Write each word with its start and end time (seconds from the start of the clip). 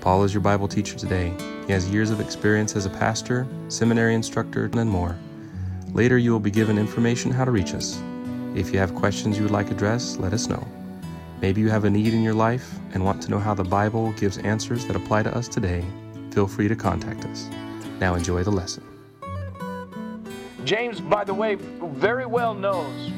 Paul 0.00 0.22
is 0.22 0.32
your 0.32 0.40
Bible 0.40 0.68
teacher 0.68 0.96
today. 0.96 1.32
He 1.66 1.72
has 1.72 1.90
years 1.90 2.10
of 2.10 2.20
experience 2.20 2.76
as 2.76 2.86
a 2.86 2.90
pastor, 2.90 3.46
seminary 3.68 4.14
instructor, 4.14 4.66
and 4.66 4.88
more. 4.88 5.16
Later, 5.92 6.18
you 6.18 6.30
will 6.30 6.40
be 6.40 6.52
given 6.52 6.78
information 6.78 7.32
how 7.32 7.44
to 7.44 7.50
reach 7.50 7.74
us. 7.74 8.00
If 8.54 8.72
you 8.72 8.78
have 8.78 8.94
questions 8.94 9.36
you 9.36 9.42
would 9.42 9.52
like 9.52 9.70
addressed, 9.70 10.20
let 10.20 10.32
us 10.32 10.46
know. 10.46 10.66
Maybe 11.40 11.60
you 11.60 11.68
have 11.68 11.84
a 11.84 11.90
need 11.90 12.14
in 12.14 12.22
your 12.22 12.34
life 12.34 12.78
and 12.94 13.04
want 13.04 13.22
to 13.22 13.30
know 13.30 13.38
how 13.38 13.54
the 13.54 13.64
Bible 13.64 14.12
gives 14.12 14.38
answers 14.38 14.86
that 14.86 14.96
apply 14.96 15.24
to 15.24 15.36
us 15.36 15.48
today. 15.48 15.84
Feel 16.30 16.46
free 16.46 16.68
to 16.68 16.76
contact 16.76 17.24
us. 17.24 17.48
Now, 17.98 18.14
enjoy 18.14 18.44
the 18.44 18.52
lesson. 18.52 18.84
James, 20.64 21.00
by 21.00 21.24
the 21.24 21.34
way, 21.34 21.56
very 21.56 22.26
well 22.26 22.54
knows, 22.54 23.10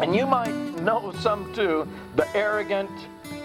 and 0.00 0.14
you 0.14 0.26
might 0.26 0.54
know 0.80 1.12
some 1.20 1.52
too, 1.54 1.86
the 2.16 2.26
arrogant, 2.34 2.90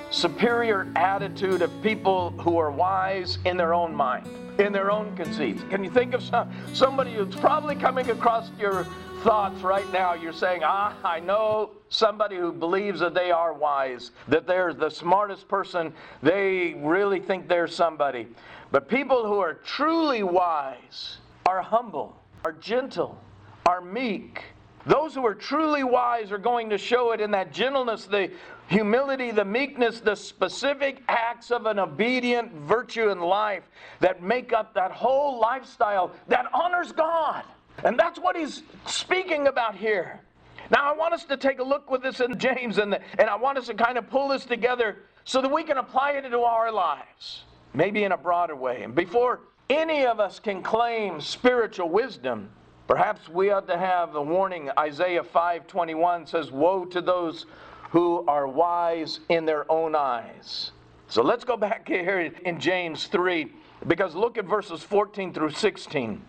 superior 0.09 0.88
attitude 0.95 1.61
of 1.61 1.71
people 1.81 2.31
who 2.31 2.57
are 2.57 2.71
wise 2.71 3.38
in 3.45 3.57
their 3.57 3.73
own 3.73 3.93
mind, 3.93 4.27
in 4.59 4.71
their 4.71 4.91
own 4.91 5.16
conceits. 5.16 5.61
Can 5.70 5.83
you 5.83 5.89
think 5.89 6.13
of 6.13 6.23
some, 6.23 6.52
somebody 6.73 7.13
who's 7.13 7.35
probably 7.35 7.75
coming 7.75 8.09
across 8.09 8.49
your 8.59 8.85
thoughts 9.23 9.61
right 9.61 9.91
now? 9.91 10.13
You're 10.13 10.33
saying, 10.33 10.61
ah, 10.63 10.95
I 11.03 11.19
know 11.19 11.72
somebody 11.89 12.38
who 12.38 12.52
believes 12.52 12.99
that 13.02 13.14
they 13.14 13.31
are 13.31 13.53
wise, 13.53 14.11
that 14.27 14.47
they're 14.47 14.73
the 14.73 14.89
smartest 14.89 15.47
person, 15.47 15.94
they 16.21 16.75
really 16.80 17.19
think 17.19 17.47
they're 17.47 17.67
somebody. 17.67 18.27
But 18.71 18.89
people 18.89 19.25
who 19.25 19.39
are 19.39 19.53
truly 19.53 20.23
wise 20.23 21.17
are 21.45 21.61
humble, 21.61 22.17
are 22.44 22.53
gentle, 22.53 23.17
are 23.66 23.81
meek. 23.81 24.44
Those 24.86 25.14
who 25.14 25.25
are 25.25 25.36
truly 25.36 25.83
wise 25.83 26.31
are 26.31 26.38
going 26.38 26.69
to 26.69 26.77
show 26.77 27.11
it 27.11 27.19
in 27.19 27.31
that 27.31 27.52
gentleness, 27.52 28.05
the 28.05 28.31
humility, 28.68 29.32
the 29.32 29.46
meekness, 29.46 30.00
the 30.00 30.16
specific 30.16 31.02
acts 31.08 31.52
of 31.52 31.66
an 31.66 31.80
obedient 31.80 32.52
virtue 32.54 33.10
in 33.10 33.20
life 33.20 33.64
that 34.00 34.22
make 34.22 34.54
up 34.54 34.73
that 34.73 34.92
whole 34.92 35.40
lifestyle 35.40 36.12
that 36.28 36.46
honors 36.54 36.92
God. 36.92 37.44
And 37.84 37.98
that's 37.98 38.20
what 38.20 38.36
he's 38.36 38.64
speaking 38.86 39.48
about 39.48 39.76
here. 39.76 40.22
Now, 40.70 40.92
I 40.92 40.98
want 40.98 41.14
us 41.14 41.23
to 41.26 41.38
take 41.38 41.60
a 41.60 41.64
look 41.64 41.90
with 41.90 42.02
this 42.02 42.20
in 42.20 42.38
James, 42.38 42.78
and, 42.78 42.92
the, 42.92 43.00
and 43.20 43.30
I 43.30 43.36
want 43.36 43.58
us 43.58 43.68
to 43.68 43.73
kind 43.73 43.98
of 43.98 44.10
pull 44.10 44.28
this 44.30 44.44
together 44.45 44.98
so 45.23 45.42
that 45.42 45.52
we 45.52 45.64
can 45.64 45.78
apply 45.78 46.12
it 46.12 46.26
into 46.26 46.40
our 46.40 46.72
lives, 46.72 47.44
maybe 47.73 48.04
in 48.04 48.12
a 48.12 48.18
broader 48.18 48.56
way. 48.56 48.84
And 48.84 48.94
before 48.94 49.42
any 49.70 50.06
of 50.06 50.20
us 50.20 50.40
can 50.40 50.62
claim 50.62 51.22
spiritual 51.22 51.90
wisdom, 51.90 52.50
Perhaps 52.88 53.28
we 53.28 53.52
ought 53.52 53.68
to 53.68 53.78
have 53.78 54.14
the 54.14 54.22
warning 54.22 54.70
Isaiah 54.80 55.22
5:21 55.22 56.26
says 56.26 56.54
woe 56.54 56.86
to 56.86 57.02
those 57.02 57.45
who 57.89 58.25
are 58.27 58.47
wise 58.47 59.19
in 59.30 59.45
their 59.45 59.69
own 59.71 59.95
eyes. 59.95 60.71
So 61.07 61.23
let's 61.23 61.45
go 61.45 61.55
back 61.55 61.88
here 61.88 62.31
in 62.43 62.59
James 62.59 63.07
3 63.07 63.52
because 63.88 64.13
look 64.16 64.38
at 64.38 64.45
verses 64.45 64.83
14 64.83 65.33
through 65.33 65.52
16. 65.52 66.21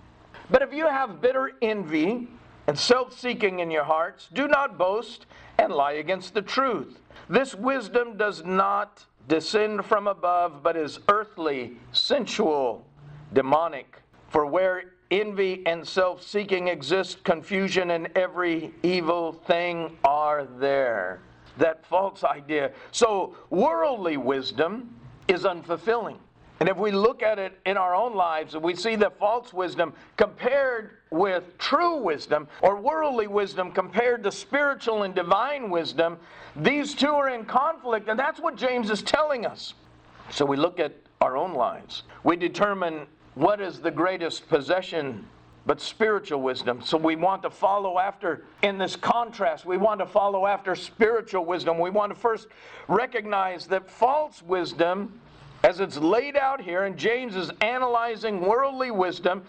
But 0.50 0.62
if 0.62 0.72
you 0.72 0.86
have 0.86 1.20
bitter 1.20 1.52
envy 1.60 2.28
and 2.66 2.78
self-seeking 2.78 3.58
in 3.60 3.70
your 3.70 3.84
hearts, 3.84 4.28
do 4.32 4.46
not 4.46 4.78
boast 4.78 5.26
and 5.58 5.72
lie 5.72 5.92
against 5.92 6.34
the 6.34 6.42
truth. 6.42 7.00
This 7.28 7.54
wisdom 7.54 8.16
does 8.16 8.44
not 8.44 9.04
descend 9.26 9.84
from 9.84 10.06
above 10.06 10.62
but 10.62 10.76
is 10.76 11.00
earthly, 11.08 11.76
sensual, 11.92 12.86
demonic. 13.32 14.00
For 14.28 14.46
where 14.46 14.92
envy 15.10 15.66
and 15.66 15.86
self 15.86 16.22
seeking 16.22 16.68
exist, 16.68 17.24
confusion 17.24 17.90
and 17.90 18.08
every 18.14 18.72
evil 18.82 19.32
thing 19.32 19.96
are 20.04 20.46
there. 20.58 21.20
That 21.58 21.84
false 21.84 22.24
idea. 22.24 22.72
So, 22.92 23.36
worldly 23.50 24.16
wisdom 24.16 24.94
is 25.28 25.44
unfulfilling. 25.44 26.18
And 26.60 26.68
if 26.68 26.76
we 26.76 26.90
look 26.90 27.22
at 27.22 27.38
it 27.38 27.58
in 27.66 27.76
our 27.76 27.94
own 27.94 28.14
lives, 28.16 28.56
we 28.56 28.74
see 28.74 28.96
that 28.96 29.18
false 29.18 29.52
wisdom 29.52 29.92
compared 30.16 30.90
with 31.10 31.56
true 31.58 31.96
wisdom, 31.96 32.48
or 32.62 32.80
worldly 32.80 33.28
wisdom 33.28 33.70
compared 33.70 34.24
to 34.24 34.32
spiritual 34.32 35.04
and 35.04 35.14
divine 35.14 35.70
wisdom, 35.70 36.18
these 36.56 36.94
two 36.94 37.10
are 37.10 37.28
in 37.28 37.44
conflict, 37.44 38.08
and 38.08 38.18
that's 38.18 38.40
what 38.40 38.56
James 38.56 38.90
is 38.90 39.02
telling 39.02 39.46
us. 39.46 39.74
So 40.30 40.44
we 40.44 40.56
look 40.56 40.80
at 40.80 40.92
our 41.20 41.36
own 41.36 41.54
lives. 41.54 42.02
We 42.24 42.36
determine 42.36 43.06
what 43.34 43.60
is 43.60 43.80
the 43.80 43.90
greatest 43.90 44.48
possession 44.48 45.24
but 45.68 45.82
spiritual 45.82 46.40
wisdom. 46.40 46.80
So 46.82 46.96
we 46.96 47.14
want 47.14 47.42
to 47.42 47.50
follow 47.50 47.98
after, 47.98 48.42
in 48.62 48.78
this 48.78 48.96
contrast, 48.96 49.66
we 49.66 49.76
want 49.76 50.00
to 50.00 50.06
follow 50.06 50.46
after 50.46 50.74
spiritual 50.74 51.44
wisdom. 51.44 51.78
We 51.78 51.90
want 51.90 52.10
to 52.10 52.18
first 52.18 52.48
recognize 52.88 53.66
that 53.66 53.90
false 53.90 54.42
wisdom, 54.42 55.20
as 55.62 55.80
it's 55.80 55.98
laid 55.98 56.38
out 56.38 56.62
here, 56.62 56.84
and 56.84 56.96
James 56.96 57.36
is 57.36 57.50
analyzing 57.60 58.40
worldly 58.40 58.90
wisdom, 58.90 59.42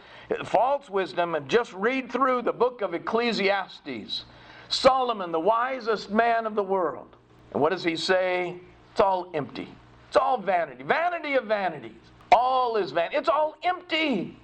false 0.43 0.89
wisdom, 0.89 1.35
and 1.35 1.47
just 1.47 1.71
read 1.71 2.11
through 2.11 2.41
the 2.41 2.51
book 2.51 2.81
of 2.81 2.93
Ecclesiastes. 2.93 4.25
Solomon, 4.67 5.31
the 5.31 5.39
wisest 5.39 6.11
man 6.11 6.45
of 6.45 6.53
the 6.53 6.63
world. 6.63 7.15
And 7.53 7.61
what 7.61 7.71
does 7.71 7.85
he 7.85 7.95
say? 7.95 8.55
It's 8.91 8.99
all 8.99 9.29
empty. 9.33 9.69
It's 10.09 10.17
all 10.17 10.37
vanity. 10.37 10.83
Vanity 10.83 11.35
of 11.35 11.45
vanities. 11.45 11.91
All 12.33 12.75
is 12.75 12.91
vanity. 12.91 13.15
It's 13.15 13.29
all 13.29 13.55
empty. 13.63 14.35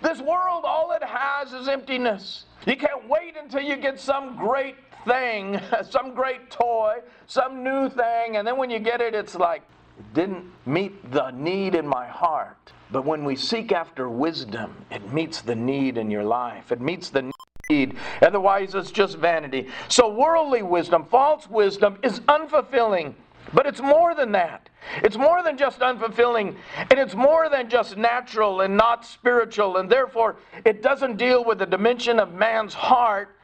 This 0.00 0.20
world, 0.20 0.64
all 0.64 0.92
it 0.92 1.02
has 1.02 1.52
is 1.52 1.68
emptiness. 1.68 2.44
You 2.66 2.76
can't 2.76 3.08
wait 3.08 3.36
until 3.40 3.62
you 3.62 3.76
get 3.76 3.98
some 3.98 4.36
great 4.36 4.76
thing, 5.06 5.60
some 5.90 6.14
great 6.14 6.50
toy, 6.50 6.98
some 7.26 7.64
new 7.64 7.88
thing, 7.88 8.36
and 8.36 8.46
then 8.46 8.56
when 8.56 8.70
you 8.70 8.78
get 8.78 9.00
it, 9.00 9.14
it's 9.14 9.34
like, 9.34 9.62
it 9.98 10.14
didn't 10.14 10.44
meet 10.66 11.10
the 11.10 11.30
need 11.32 11.74
in 11.74 11.86
my 11.86 12.06
heart. 12.06 12.72
But 12.90 13.04
when 13.04 13.24
we 13.24 13.34
seek 13.34 13.72
after 13.72 14.08
wisdom, 14.08 14.74
it 14.90 15.12
meets 15.12 15.42
the 15.42 15.54
need 15.54 15.98
in 15.98 16.10
your 16.10 16.24
life. 16.24 16.70
It 16.70 16.80
meets 16.80 17.10
the 17.10 17.30
need. 17.68 17.96
Otherwise, 18.22 18.74
it's 18.74 18.90
just 18.90 19.18
vanity. 19.18 19.68
So, 19.88 20.08
worldly 20.08 20.62
wisdom, 20.62 21.04
false 21.04 21.50
wisdom, 21.50 21.98
is 22.02 22.20
unfulfilling. 22.20 23.14
But 23.52 23.66
it's 23.66 23.80
more 23.80 24.14
than 24.14 24.32
that. 24.32 24.68
It's 25.02 25.16
more 25.16 25.42
than 25.42 25.56
just 25.56 25.80
unfulfilling, 25.80 26.56
and 26.90 26.98
it's 26.98 27.14
more 27.14 27.48
than 27.48 27.68
just 27.68 27.96
natural 27.96 28.60
and 28.60 28.76
not 28.76 29.04
spiritual, 29.04 29.76
and 29.76 29.90
therefore 29.90 30.36
it 30.64 30.82
doesn't 30.82 31.16
deal 31.16 31.44
with 31.44 31.58
the 31.58 31.66
dimension 31.66 32.18
of 32.18 32.34
man's 32.34 32.74
heart. 32.74 33.36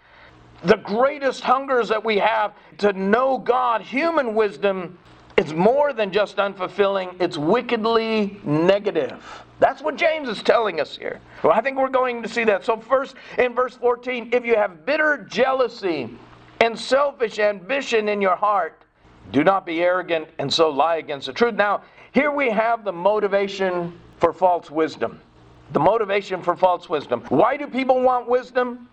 The 0.62 0.76
greatest 0.76 1.42
hungers 1.42 1.88
that 1.88 2.04
we 2.04 2.18
have 2.18 2.54
to 2.78 2.92
know 2.92 3.38
God, 3.38 3.82
human 3.82 4.34
wisdom, 4.34 4.98
it's 5.36 5.52
more 5.52 5.92
than 5.92 6.12
just 6.12 6.36
unfulfilling, 6.36 7.20
it's 7.20 7.36
wickedly 7.36 8.40
negative. 8.44 9.22
That's 9.58 9.82
what 9.82 9.96
James 9.96 10.28
is 10.28 10.42
telling 10.42 10.80
us 10.80 10.96
here. 10.96 11.20
Well, 11.42 11.52
I 11.52 11.60
think 11.60 11.76
we're 11.76 11.88
going 11.88 12.22
to 12.22 12.28
see 12.28 12.44
that. 12.44 12.64
So, 12.64 12.78
first 12.78 13.16
in 13.38 13.54
verse 13.54 13.76
14, 13.76 14.30
if 14.32 14.44
you 14.44 14.56
have 14.56 14.86
bitter 14.86 15.26
jealousy 15.28 16.10
and 16.60 16.78
selfish 16.78 17.38
ambition 17.38 18.08
in 18.08 18.20
your 18.22 18.36
heart, 18.36 18.83
do 19.34 19.42
not 19.42 19.66
be 19.66 19.82
arrogant 19.82 20.28
and 20.38 20.50
so 20.50 20.70
lie 20.70 20.96
against 20.96 21.26
the 21.26 21.32
truth. 21.32 21.54
Now, 21.54 21.82
here 22.12 22.30
we 22.30 22.50
have 22.50 22.84
the 22.84 22.92
motivation 22.92 23.98
for 24.18 24.32
false 24.32 24.70
wisdom. 24.70 25.20
The 25.72 25.80
motivation 25.80 26.40
for 26.40 26.54
false 26.54 26.88
wisdom. 26.88 27.20
Why 27.30 27.56
do 27.56 27.66
people 27.66 28.00
want 28.00 28.28
wisdom? 28.28 28.88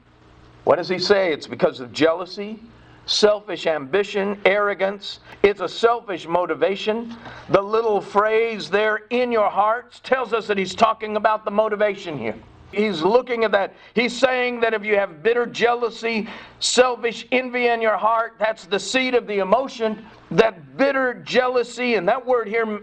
What 0.64 0.78
does 0.78 0.90
he 0.90 0.98
say? 0.98 1.32
It's 1.32 1.46
because 1.46 1.80
of 1.80 1.94
jealousy, 1.94 2.60
selfish 3.06 3.68
ambition, 3.68 4.42
arrogance. 4.44 5.20
It's 5.44 5.62
a 5.62 5.70
selfish 5.70 6.28
motivation. 6.28 7.16
The 7.50 7.62
little 7.62 8.02
phrase 8.02 8.68
there, 8.68 9.02
in 9.12 9.32
your 9.32 9.50
hearts, 9.52 10.00
tells 10.00 10.34
us 10.34 10.48
that 10.48 10.58
he's 10.58 10.74
talking 10.74 11.18
about 11.18 11.46
the 11.46 11.52
motivation 11.52 12.18
here. 12.18 12.36
He's 12.72 13.02
looking 13.02 13.44
at 13.44 13.52
that. 13.52 13.74
He's 13.94 14.18
saying 14.18 14.62
that 14.62 14.74
if 14.74 14.86
you 14.86 14.96
have 14.96 15.22
bitter 15.22 15.46
jealousy, 15.46 16.28
selfish 16.60 17.28
envy 17.32 17.68
in 17.68 17.82
your 17.82 17.98
heart, 17.98 18.36
that's 18.40 18.66
the 18.66 18.80
seed 18.80 19.14
of 19.14 19.28
the 19.28 19.40
emotion. 19.40 20.06
That 20.32 20.78
bitter 20.78 21.16
jealousy, 21.16 21.96
and 21.96 22.08
that 22.08 22.26
word 22.26 22.48
here, 22.48 22.82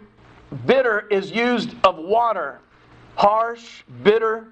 bitter, 0.66 1.08
is 1.10 1.30
used 1.30 1.74
of 1.84 1.96
water. 1.96 2.60
Harsh, 3.16 3.82
bitter. 4.02 4.48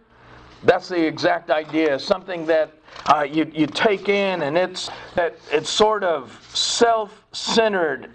That's 0.63 0.89
the 0.89 1.07
exact 1.07 1.51
idea. 1.51 1.99
Something 1.99 2.47
that 2.47 2.73
uh, 3.07 3.23
you, 3.23 3.51
you 3.55 3.67
take 3.67 4.09
in, 4.09 4.43
and 4.43 4.57
it's 4.57 4.91
that 5.15 5.37
it's 5.53 5.69
sort 5.69 6.03
of 6.03 6.41
self-centered, 6.55 8.11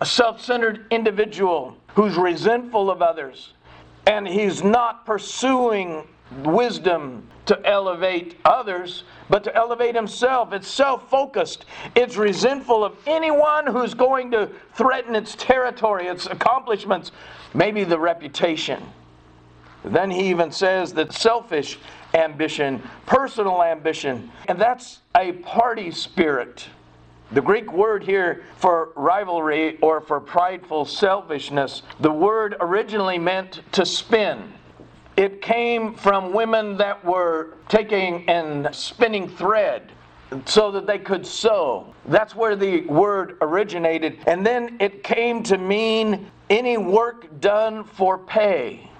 a 0.00 0.06
self-centered 0.06 0.86
individual 0.90 1.76
who's 1.94 2.16
resentful 2.16 2.90
of 2.90 3.00
others, 3.00 3.54
and 4.06 4.28
he's 4.28 4.62
not 4.62 5.06
pursuing 5.06 6.06
wisdom 6.42 7.28
to 7.46 7.64
elevate 7.64 8.36
others, 8.44 9.04
but 9.30 9.44
to 9.44 9.54
elevate 9.54 9.94
himself. 9.94 10.52
It's 10.52 10.68
self 10.68 11.08
focused, 11.08 11.64
it's 11.94 12.16
resentful 12.16 12.84
of 12.84 12.96
anyone 13.06 13.66
who's 13.66 13.94
going 13.94 14.30
to 14.32 14.50
threaten 14.74 15.14
its 15.14 15.34
territory, 15.36 16.06
its 16.06 16.26
accomplishments, 16.26 17.12
maybe 17.54 17.84
the 17.84 17.98
reputation. 17.98 18.82
Then 19.84 20.10
he 20.10 20.30
even 20.30 20.50
says 20.50 20.92
that 20.94 21.12
selfish 21.12 21.78
ambition, 22.14 22.82
personal 23.06 23.62
ambition, 23.62 24.30
and 24.48 24.60
that's 24.60 25.00
a 25.16 25.32
party 25.32 25.90
spirit. 25.92 26.66
The 27.32 27.42
Greek 27.42 27.72
word 27.72 28.04
here 28.04 28.44
for 28.56 28.90
rivalry 28.94 29.78
or 29.80 30.00
for 30.00 30.20
prideful 30.20 30.84
selfishness, 30.84 31.82
the 32.00 32.10
word 32.10 32.56
originally 32.60 33.18
meant 33.18 33.62
to 33.72 33.84
spin. 33.84 34.52
It 35.16 35.40
came 35.40 35.94
from 35.94 36.32
women 36.32 36.76
that 36.76 37.02
were 37.04 37.54
taking 37.68 38.28
and 38.28 38.68
spinning 38.74 39.28
thread 39.28 39.92
so 40.44 40.70
that 40.72 40.86
they 40.86 40.98
could 40.98 41.26
sew. 41.26 41.94
That's 42.06 42.34
where 42.34 42.56
the 42.56 42.82
word 42.82 43.38
originated. 43.40 44.18
And 44.26 44.44
then 44.44 44.76
it 44.80 45.02
came 45.02 45.42
to 45.44 45.56
mean 45.56 46.30
any 46.50 46.76
work 46.76 47.40
done 47.40 47.84
for 47.84 48.18
pay. 48.18 48.90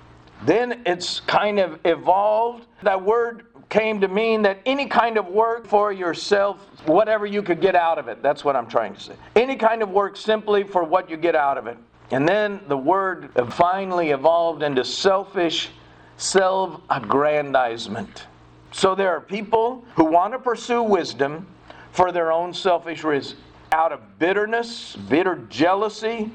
Then 0.45 0.83
it's 0.87 1.21
kind 1.21 1.59
of 1.59 1.79
evolved. 1.85 2.67
That 2.83 3.03
word 3.03 3.47
came 3.69 4.01
to 4.01 4.09
mean 4.09 4.43
that 4.43 4.61
any 4.65 4.87
kind 4.87 5.19
of 5.19 5.27
work 5.27 5.67
for 5.67 5.93
yourself, 5.93 6.61
whatever 6.87 7.27
you 7.27 7.43
could 7.43 7.61
get 7.61 7.75
out 7.75 7.99
of 7.99 8.09
it. 8.09 8.23
That's 8.23 8.45
what 8.45 8.57
I'm 8.57 8.69
trying 8.69 8.95
to 8.95 9.01
say. 9.01 9.15
Any 9.35 9.57
kind 9.57 9.83
of 9.83 9.91
work 9.91 10.17
simply 10.17 10.63
for 10.63 10.85
what 10.85 11.11
you 11.11 11.17
get 11.17 11.35
out 11.35 11.59
of 11.59 11.67
it. 11.67 11.77
And 12.13 12.29
then 12.29 12.61
the 12.69 12.77
word 12.77 13.31
finally 13.53 14.11
evolved 14.11 14.63
into 14.63 14.85
selfish 14.85 15.71
self 16.17 16.81
aggrandizement. 16.91 18.27
So 18.73 18.95
there 18.95 19.11
are 19.11 19.21
people 19.21 19.85
who 19.95 20.05
want 20.05 20.33
to 20.35 20.39
pursue 20.39 20.83
wisdom 20.83 21.47
for 21.93 22.13
their 22.13 22.33
own 22.33 22.53
selfish 22.53 23.05
reasons. 23.05 23.41
Out 23.73 23.93
of 23.93 24.19
bitterness, 24.19 24.97
bitter 25.09 25.37
jealousy, 25.49 26.31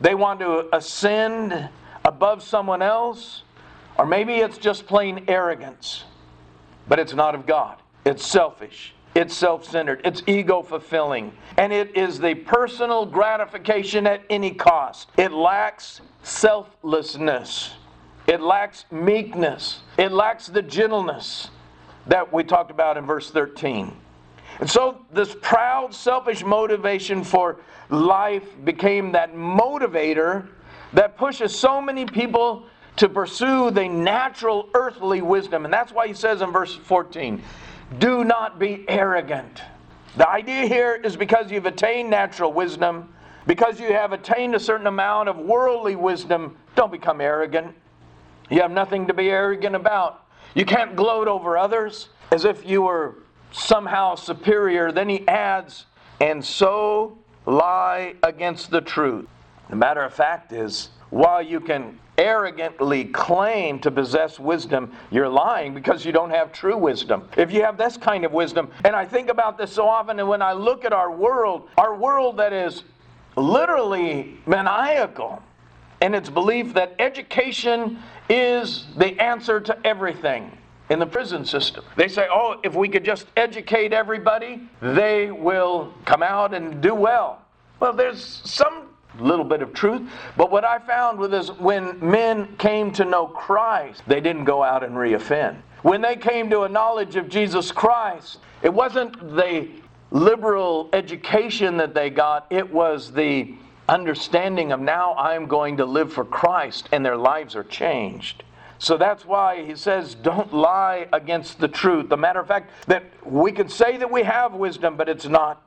they 0.00 0.14
want 0.14 0.40
to 0.40 0.74
ascend 0.74 1.68
above 2.04 2.42
someone 2.42 2.82
else, 2.82 3.42
or 3.98 4.06
maybe 4.06 4.34
it's 4.34 4.58
just 4.58 4.86
plain 4.86 5.24
arrogance, 5.28 6.04
but 6.88 6.98
it's 6.98 7.14
not 7.14 7.34
of 7.34 7.46
God. 7.46 7.78
It's 8.04 8.24
selfish. 8.24 8.94
It's 9.14 9.34
self 9.34 9.64
centered. 9.64 10.00
It's 10.04 10.22
ego 10.26 10.62
fulfilling. 10.62 11.32
And 11.56 11.72
it 11.72 11.96
is 11.96 12.20
the 12.20 12.34
personal 12.34 13.04
gratification 13.04 14.06
at 14.06 14.22
any 14.30 14.52
cost. 14.52 15.10
It 15.16 15.32
lacks 15.32 16.00
selflessness. 16.22 17.72
It 18.28 18.42
lacks 18.42 18.84
meekness. 18.90 19.80
It 19.96 20.12
lacks 20.12 20.48
the 20.48 20.60
gentleness 20.60 21.48
that 22.06 22.30
we 22.30 22.44
talked 22.44 22.70
about 22.70 22.98
in 22.98 23.06
verse 23.06 23.30
13. 23.30 23.90
And 24.60 24.68
so, 24.68 24.98
this 25.12 25.34
proud, 25.40 25.94
selfish 25.94 26.44
motivation 26.44 27.24
for 27.24 27.56
life 27.88 28.44
became 28.64 29.12
that 29.12 29.34
motivator 29.34 30.46
that 30.92 31.16
pushes 31.16 31.58
so 31.58 31.80
many 31.80 32.04
people 32.04 32.66
to 32.96 33.08
pursue 33.08 33.70
the 33.70 33.88
natural 33.88 34.68
earthly 34.74 35.22
wisdom. 35.22 35.64
And 35.64 35.72
that's 35.72 35.92
why 35.92 36.06
he 36.06 36.14
says 36.14 36.42
in 36.42 36.50
verse 36.50 36.74
14, 36.74 37.42
do 37.98 38.24
not 38.24 38.58
be 38.58 38.84
arrogant. 38.88 39.62
The 40.16 40.28
idea 40.28 40.66
here 40.66 40.96
is 40.96 41.16
because 41.16 41.50
you've 41.50 41.66
attained 41.66 42.10
natural 42.10 42.52
wisdom, 42.52 43.14
because 43.46 43.80
you 43.80 43.92
have 43.92 44.12
attained 44.12 44.54
a 44.54 44.60
certain 44.60 44.86
amount 44.86 45.30
of 45.30 45.38
worldly 45.38 45.96
wisdom, 45.96 46.56
don't 46.74 46.92
become 46.92 47.20
arrogant. 47.20 47.74
You 48.50 48.60
have 48.62 48.70
nothing 48.70 49.06
to 49.06 49.14
be 49.14 49.30
arrogant 49.30 49.74
about. 49.74 50.26
You 50.54 50.64
can't 50.64 50.96
gloat 50.96 51.28
over 51.28 51.58
others 51.58 52.08
as 52.30 52.44
if 52.44 52.66
you 52.68 52.82
were 52.82 53.16
somehow 53.52 54.14
superior. 54.14 54.92
Then 54.92 55.08
he 55.08 55.26
adds, 55.28 55.86
and 56.20 56.44
so 56.44 57.18
lie 57.46 58.14
against 58.22 58.70
the 58.70 58.80
truth. 58.80 59.26
The 59.70 59.76
matter 59.76 60.02
of 60.02 60.14
fact 60.14 60.52
is, 60.52 60.90
while 61.10 61.42
you 61.42 61.60
can 61.60 61.98
arrogantly 62.16 63.04
claim 63.04 63.78
to 63.78 63.90
possess 63.90 64.38
wisdom, 64.38 64.92
you're 65.10 65.28
lying 65.28 65.72
because 65.72 66.04
you 66.04 66.12
don't 66.12 66.30
have 66.30 66.52
true 66.52 66.76
wisdom. 66.76 67.28
If 67.36 67.52
you 67.52 67.62
have 67.62 67.78
this 67.78 67.96
kind 67.96 68.24
of 68.24 68.32
wisdom, 68.32 68.70
and 68.84 68.96
I 68.96 69.04
think 69.04 69.28
about 69.28 69.56
this 69.56 69.72
so 69.72 69.86
often, 69.88 70.18
and 70.18 70.28
when 70.28 70.42
I 70.42 70.52
look 70.52 70.84
at 70.84 70.92
our 70.92 71.10
world, 71.10 71.68
our 71.78 71.94
world 71.94 72.38
that 72.38 72.52
is 72.52 72.82
literally 73.36 74.36
maniacal, 74.46 75.42
and 76.00 76.14
its 76.14 76.30
belief 76.30 76.74
that 76.74 76.94
education 76.98 77.98
is 78.28 78.86
the 78.96 79.20
answer 79.20 79.60
to 79.60 79.86
everything 79.86 80.56
in 80.90 80.98
the 80.98 81.06
prison 81.06 81.44
system. 81.44 81.84
They 81.96 82.08
say, 82.08 82.26
oh, 82.30 82.60
if 82.62 82.74
we 82.74 82.88
could 82.88 83.04
just 83.04 83.26
educate 83.36 83.92
everybody, 83.92 84.68
they 84.80 85.30
will 85.30 85.92
come 86.04 86.22
out 86.22 86.54
and 86.54 86.80
do 86.80 86.94
well. 86.94 87.42
Well, 87.80 87.92
there's 87.92 88.22
some 88.44 88.88
little 89.18 89.44
bit 89.44 89.62
of 89.62 89.72
truth. 89.72 90.08
But 90.36 90.50
what 90.50 90.64
I 90.64 90.78
found 90.78 91.22
this, 91.32 91.48
when 91.58 91.98
men 92.00 92.56
came 92.56 92.92
to 92.92 93.04
know 93.04 93.26
Christ, 93.26 94.02
they 94.06 94.20
didn't 94.20 94.44
go 94.44 94.62
out 94.62 94.84
and 94.84 94.94
reoffend. 94.94 95.56
When 95.82 96.00
they 96.00 96.16
came 96.16 96.50
to 96.50 96.62
a 96.62 96.68
knowledge 96.68 97.16
of 97.16 97.28
Jesus 97.28 97.70
Christ, 97.70 98.38
it 98.62 98.72
wasn't 98.72 99.36
the 99.36 99.68
liberal 100.10 100.88
education 100.92 101.76
that 101.76 101.94
they 101.94 102.10
got, 102.10 102.46
it 102.50 102.72
was 102.72 103.12
the 103.12 103.54
understanding 103.88 104.72
of 104.72 104.80
now 104.80 105.14
I'm 105.14 105.46
going 105.46 105.78
to 105.78 105.84
live 105.84 106.12
for 106.12 106.24
Christ, 106.24 106.88
and 106.92 107.04
their 107.04 107.16
lives 107.16 107.56
are 107.56 107.64
changed. 107.64 108.44
So 108.78 108.96
that's 108.96 109.24
why 109.24 109.64
he 109.64 109.74
says, 109.74 110.14
don't 110.14 110.52
lie 110.54 111.08
against 111.12 111.58
the 111.58 111.68
truth. 111.68 112.08
The 112.08 112.16
matter 112.16 112.40
of 112.40 112.46
fact, 112.46 112.70
that 112.86 113.04
we 113.26 113.50
can 113.50 113.68
say 113.68 113.96
that 113.96 114.10
we 114.10 114.22
have 114.22 114.54
wisdom, 114.54 114.96
but 114.96 115.08
it's 115.08 115.26
not. 115.26 115.62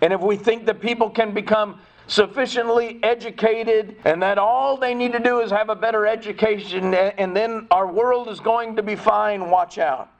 And 0.00 0.12
if 0.12 0.20
we 0.20 0.36
think 0.36 0.66
that 0.66 0.80
people 0.80 1.10
can 1.10 1.32
become 1.34 1.80
sufficiently 2.06 3.00
educated 3.02 3.96
and 4.04 4.22
that 4.22 4.38
all 4.38 4.76
they 4.76 4.94
need 4.94 5.12
to 5.12 5.18
do 5.18 5.40
is 5.40 5.50
have 5.50 5.70
a 5.70 5.74
better 5.74 6.06
education 6.06 6.92
and 6.94 7.34
then 7.34 7.66
our 7.70 7.86
world 7.86 8.28
is 8.28 8.38
going 8.40 8.76
to 8.76 8.82
be 8.82 8.96
fine, 8.96 9.48
watch 9.50 9.78
out. 9.78 10.10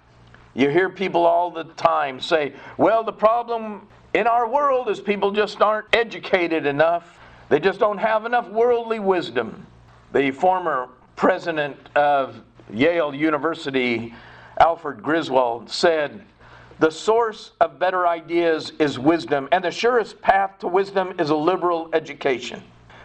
You 0.54 0.69
hear 0.69 0.88
people 0.88 1.26
all 1.26 1.50
the 1.50 1.64
time 1.64 2.20
say, 2.20 2.54
well, 2.76 3.02
the 3.04 3.12
problem 3.12 3.87
in 4.14 4.26
our 4.26 4.49
world 4.49 4.88
is 4.88 5.00
people 5.00 5.32
just 5.32 5.60
aren't 5.60 5.87
educated 5.93 6.66
enough. 6.66 7.19
They 7.52 7.60
just 7.60 7.78
don't 7.78 7.99
have 7.99 8.25
enough 8.25 8.49
worldly 8.49 8.99
wisdom. 8.99 9.66
The 10.14 10.31
former 10.31 10.88
president 11.16 11.76
of 11.94 12.40
Yale 12.72 13.14
University, 13.14 14.14
Alfred 14.58 15.02
Griswold, 15.02 15.69
said, 15.69 16.25
the 16.78 16.90
source 16.90 17.50
of 17.61 17.78
better 17.78 18.06
ideas 18.06 18.73
is 18.78 18.99
wisdom, 18.99 19.50
and 19.52 19.62
the 19.62 19.71
surest 19.71 20.23
path 20.23 20.61
to 20.61 20.66
wisdom 20.66 21.12
is 21.18 21.28
a 21.28 21.37
liberal 21.37 21.90
education. 21.92 22.62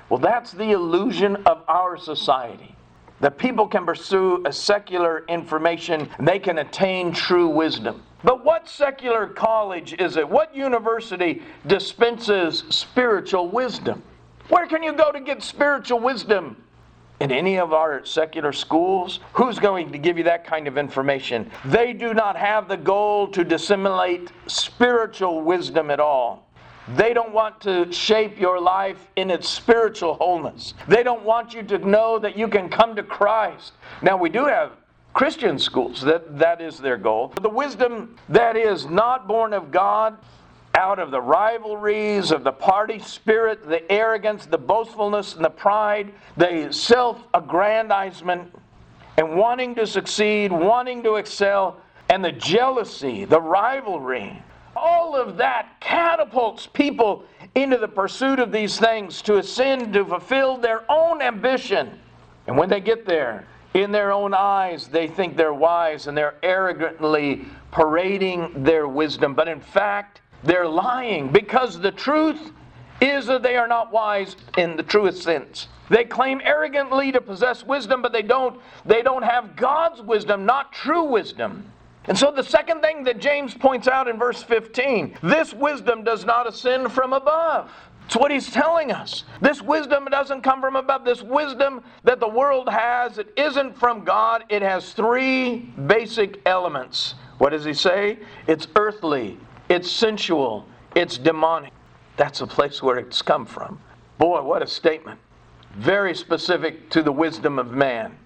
Well, 0.07 0.21
that's 0.21 0.53
the 0.53 0.71
illusion 0.71 1.35
of 1.45 1.63
our 1.67 1.97
society. 1.97 2.73
That 3.19 3.37
people 3.37 3.67
can 3.67 3.85
pursue 3.85 4.45
a 4.45 4.53
secular 4.53 5.25
information, 5.27 6.07
they 6.21 6.39
can 6.39 6.59
attain 6.59 7.11
true 7.11 7.49
wisdom. 7.49 8.01
But 8.23 8.45
what 8.45 8.69
secular 8.69 9.27
college 9.27 9.93
is 9.99 10.15
it? 10.15 10.29
What 10.29 10.55
university 10.55 11.41
dispenses 11.67 12.63
spiritual 12.69 13.49
wisdom? 13.49 14.03
Where 14.49 14.65
can 14.67 14.83
you 14.83 14.93
go 14.93 15.11
to 15.11 15.19
get 15.19 15.43
spiritual 15.43 15.99
wisdom? 15.99 16.63
in 17.19 17.31
any 17.31 17.57
of 17.57 17.73
our 17.73 18.05
secular 18.05 18.53
schools? 18.53 19.19
Who's 19.33 19.57
going 19.57 19.91
to 19.91 19.97
give 19.97 20.17
you 20.17 20.23
that 20.25 20.45
kind 20.45 20.67
of 20.67 20.77
information? 20.77 21.49
They 21.65 21.93
do 21.93 22.13
not 22.13 22.35
have 22.35 22.67
the 22.67 22.77
goal 22.77 23.27
to 23.29 23.43
disseminate 23.43 24.31
spiritual 24.45 25.41
wisdom 25.41 25.89
at 25.89 25.99
all. 25.99 26.47
They 26.95 27.13
don't 27.13 27.33
want 27.33 27.59
to 27.61 27.91
shape 27.91 28.39
your 28.39 28.61
life 28.61 29.07
in 29.17 29.29
its 29.29 29.49
spiritual 29.49 30.13
wholeness. 30.13 30.73
They 30.87 31.03
don't 31.03 31.23
want 31.23 31.53
you 31.53 31.63
to 31.63 31.79
know 31.79 32.17
that 32.19 32.37
you 32.37 32.47
can 32.47 32.69
come 32.69 32.95
to 32.95 33.03
Christ. 33.03 33.73
Now, 34.01 34.15
we 34.15 34.29
do 34.29 34.45
have 34.45 34.71
Christian 35.13 35.59
schools, 35.59 36.01
that, 36.01 36.37
that 36.37 36.61
is 36.61 36.77
their 36.77 36.95
goal. 36.95 37.33
The 37.41 37.49
wisdom 37.49 38.15
that 38.29 38.55
is 38.55 38.85
not 38.85 39.27
born 39.27 39.51
of 39.51 39.71
God 39.71 40.17
out 40.77 40.99
of 40.99 41.09
the 41.09 41.19
rivalries 41.19 42.31
of 42.31 42.43
the 42.43 42.51
party 42.51 42.99
spirit, 42.99 43.67
the 43.67 43.91
arrogance, 43.91 44.45
the 44.45 44.57
boastfulness, 44.57 45.35
and 45.35 45.43
the 45.43 45.49
pride, 45.49 46.13
the 46.37 46.71
self 46.71 47.19
aggrandizement, 47.33 48.55
and 49.17 49.35
wanting 49.35 49.73
to 49.73 49.87
succeed, 49.87 50.51
wanting 50.51 51.01
to 51.01 51.15
excel, 51.15 51.81
and 52.09 52.23
the 52.23 52.31
jealousy, 52.31 53.25
the 53.25 53.41
rivalry. 53.41 54.39
All 54.75 55.15
of 55.15 55.37
that 55.37 55.79
catapults 55.79 56.67
people 56.67 57.25
into 57.55 57.77
the 57.77 57.87
pursuit 57.87 58.37
of 58.37 58.51
these 58.51 58.77
things 58.77 59.23
to 59.23 59.37
ascend, 59.37 59.93
to 59.93 60.05
fulfill 60.05 60.57
their 60.57 60.89
own 60.91 61.23
ambition. 61.23 61.99
And 62.45 62.55
when 62.55 62.69
they 62.69 62.79
get 62.79 63.03
there, 63.07 63.47
in 63.73 63.91
their 63.91 64.11
own 64.11 64.33
eyes, 64.33 64.87
they 64.87 65.07
think 65.07 65.35
they're 65.35 65.53
wise 65.53 66.07
and 66.07 66.17
they're 66.17 66.35
arrogantly 66.43 67.45
parading 67.71 68.63
their 68.63 68.87
wisdom. 68.87 69.33
But 69.33 69.47
in 69.47 69.59
fact, 69.59 70.21
they're 70.47 70.67
lying 70.67 71.31
because 71.31 71.79
the 71.79 71.91
truth 71.91 72.51
is 73.01 73.27
that 73.27 73.43
they 73.43 73.55
are 73.57 73.67
not 73.67 73.91
wise 73.91 74.35
in 74.57 74.75
the 74.75 74.83
truest 74.83 75.21
sense. 75.21 75.67
They 75.89 76.03
claim 76.03 76.41
arrogantly 76.43 77.11
to 77.11 77.21
possess 77.21 77.63
wisdom, 77.63 78.01
but 78.01 78.11
they 78.11 78.21
don't 78.21 78.59
they 78.85 79.01
don't 79.01 79.23
have 79.23 79.55
God's 79.55 80.01
wisdom, 80.01 80.45
not 80.45 80.73
true 80.73 81.03
wisdom. 81.03 81.71
And 82.05 82.17
so 82.17 82.31
the 82.31 82.43
second 82.43 82.81
thing 82.81 83.03
that 83.03 83.19
James 83.19 83.53
points 83.53 83.87
out 83.87 84.07
in 84.07 84.17
verse 84.17 84.41
15, 84.41 85.17
this 85.21 85.53
wisdom 85.53 86.03
does 86.05 86.23
not 86.23 86.47
ascend 86.47 86.93
from 86.93 87.11
above. 87.11 87.69
It's 88.05 88.15
what 88.15 88.31
he's 88.31 88.49
telling 88.49 88.93
us. 88.93 89.25
This 89.41 89.61
wisdom 89.61 90.05
doesn't 90.05 90.41
come 90.41 90.61
from 90.61 90.77
above. 90.77 91.03
This 91.03 91.21
wisdom 91.21 91.83
that 92.05 92.21
the 92.21 92.27
world 92.27 92.69
has, 92.69 93.17
it 93.17 93.33
isn't 93.35 93.77
from 93.77 94.05
God. 94.05 94.45
It 94.47 94.61
has 94.61 94.93
three 94.93 95.57
basic 95.87 96.39
elements. 96.45 97.15
What 97.37 97.49
does 97.49 97.65
he 97.65 97.73
say? 97.73 98.19
It's 98.47 98.69
earthly, 98.77 99.37
it's 99.69 99.91
sensual, 99.91 100.65
it's 100.95 101.17
demonic. 101.17 101.73
That's 102.15 102.39
the 102.39 102.47
place 102.47 102.81
where 102.81 102.97
it's 102.97 103.21
come 103.21 103.45
from. 103.45 103.79
Boy, 104.17 104.41
what 104.41 104.61
a 104.61 104.67
statement. 104.67 105.19
Very 105.75 106.15
specific 106.15 106.89
to 106.89 107.03
the 107.03 107.11
wisdom 107.11 107.59
of 107.59 107.71
man. 107.71 108.17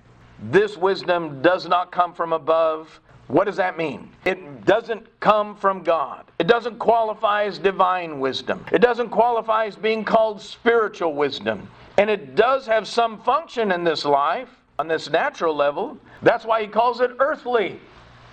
This 0.42 0.78
wisdom 0.78 1.42
does 1.42 1.68
not 1.68 1.92
come 1.92 2.14
from 2.14 2.34
above. 2.34 3.00
What 3.28 3.46
does 3.46 3.58
that 3.58 3.78
mean? 3.78 4.10
It 4.26 4.66
doesn't 4.66 5.06
come 5.20 5.56
from 5.56 5.84
God. 5.84 6.26
It 6.40 6.48
doesn't 6.48 6.80
qualify 6.80 7.46
as 7.46 7.60
divine 7.60 8.20
wisdom. 8.20 8.66
It 8.72 8.80
doesn't 8.80 9.10
qualify 9.10 9.66
as 9.66 9.76
being 9.76 10.04
called 10.04 10.42
spiritual 10.42 11.14
wisdom. 11.14 11.68
And 11.98 12.10
it 12.10 12.36
does 12.36 12.66
have 12.68 12.88
some 12.88 13.22
function 13.22 13.72
in 13.72 13.84
this 13.84 14.06
life, 14.06 14.50
on 14.80 14.88
this 14.88 15.10
natural 15.10 15.56
level. 15.56 15.98
That's 16.22 16.46
why 16.46 16.62
he 16.62 16.68
calls 16.68 17.02
it 17.02 17.12
earthly. 17.20 17.80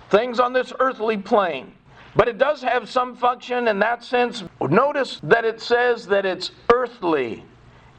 Things 0.09 0.39
on 0.39 0.53
this 0.53 0.73
earthly 0.79 1.17
plane. 1.17 1.73
But 2.19 2.27
it 2.27 2.37
does 2.37 2.61
have 2.63 2.89
some 2.89 3.15
function 3.15 3.69
in 3.69 3.79
that 3.79 4.03
sense. 4.03 4.43
Notice 4.59 5.21
that 5.23 5.45
it 5.45 5.61
says 5.61 6.05
that 6.07 6.25
it's 6.25 6.51
earthly. 6.69 7.45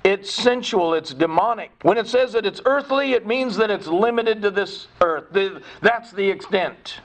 It's 0.04 0.30
sensual, 0.30 0.92
it's 0.92 1.14
demonic. 1.14 1.70
When 1.80 1.96
it 1.96 2.06
says 2.06 2.34
that 2.34 2.44
it's 2.44 2.60
earthly, 2.66 3.14
it 3.14 3.26
means 3.26 3.56
that 3.56 3.70
it's 3.70 3.86
limited 3.86 4.42
to 4.42 4.50
this 4.50 4.88
earth. 5.00 5.24
That's 5.80 6.12
the 6.12 6.28
extent. 6.28 7.00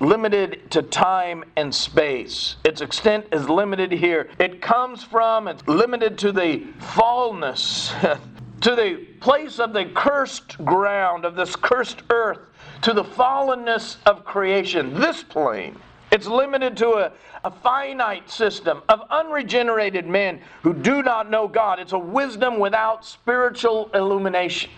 Limited 0.00 0.68
to 0.72 0.82
time 0.82 1.44
and 1.54 1.72
space. 1.72 2.56
Its 2.64 2.80
extent 2.80 3.26
is 3.30 3.48
limited 3.48 3.92
here. 3.92 4.28
It 4.40 4.60
comes 4.60 5.04
from, 5.04 5.46
it's 5.46 5.64
limited 5.68 6.18
to 6.18 6.32
the 6.32 6.66
fallness, 6.80 7.92
to 8.62 8.74
the 8.74 9.06
place 9.20 9.60
of 9.60 9.72
the 9.72 9.84
cursed 9.94 10.58
ground, 10.64 11.24
of 11.24 11.36
this 11.36 11.54
cursed 11.54 12.02
earth, 12.10 12.40
to 12.82 12.92
the 12.92 13.04
fallenness 13.04 13.98
of 14.06 14.24
creation, 14.24 14.94
this 14.94 15.22
plane. 15.22 15.78
It's 16.10 16.26
limited 16.26 16.76
to 16.78 16.90
a, 16.90 17.12
a 17.44 17.50
finite 17.50 18.30
system 18.30 18.82
of 18.88 19.02
unregenerated 19.10 20.06
men 20.06 20.40
who 20.62 20.72
do 20.72 21.02
not 21.02 21.30
know 21.30 21.48
God. 21.48 21.78
It's 21.78 21.92
a 21.92 21.98
wisdom 21.98 22.58
without 22.58 23.04
spiritual 23.04 23.90
illumination. 23.94 24.70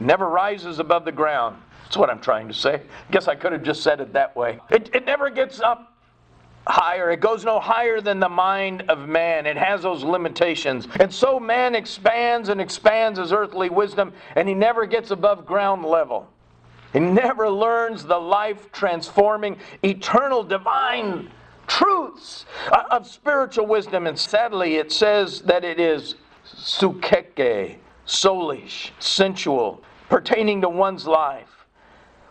Never 0.00 0.28
rises 0.28 0.80
above 0.80 1.04
the 1.04 1.12
ground. 1.12 1.56
That's 1.84 1.96
what 1.96 2.10
I'm 2.10 2.20
trying 2.20 2.48
to 2.48 2.54
say. 2.54 2.74
I 2.74 3.12
guess 3.12 3.28
I 3.28 3.36
could 3.36 3.52
have 3.52 3.62
just 3.62 3.82
said 3.82 4.00
it 4.00 4.12
that 4.14 4.34
way. 4.34 4.58
It, 4.70 4.90
it 4.92 5.06
never 5.06 5.30
gets 5.30 5.60
up 5.60 5.92
higher. 6.66 7.10
It 7.10 7.20
goes 7.20 7.44
no 7.44 7.60
higher 7.60 8.00
than 8.00 8.20
the 8.20 8.28
mind 8.28 8.84
of 8.88 9.06
man. 9.08 9.46
It 9.46 9.56
has 9.56 9.82
those 9.82 10.02
limitations. 10.02 10.88
And 10.98 11.12
so 11.12 11.38
man 11.38 11.74
expands 11.74 12.48
and 12.48 12.60
expands 12.60 13.18
his 13.18 13.32
earthly 13.32 13.68
wisdom, 13.68 14.12
and 14.34 14.48
he 14.48 14.54
never 14.54 14.86
gets 14.86 15.10
above 15.10 15.46
ground 15.46 15.84
level. 15.84 16.28
He 16.94 17.00
never 17.00 17.50
learns 17.50 18.04
the 18.04 18.18
life 18.18 18.70
transforming, 18.70 19.58
eternal, 19.82 20.44
divine 20.44 21.28
truths 21.66 22.46
uh, 22.70 22.84
of 22.90 23.06
spiritual 23.08 23.66
wisdom. 23.66 24.06
And 24.06 24.16
sadly, 24.16 24.76
it 24.76 24.92
says 24.92 25.40
that 25.42 25.64
it 25.64 25.80
is 25.80 26.14
sukeke, 26.46 27.76
soulish, 28.06 28.90
sensual, 29.00 29.82
pertaining 30.08 30.60
to 30.60 30.68
one's 30.68 31.04
life. 31.06 31.66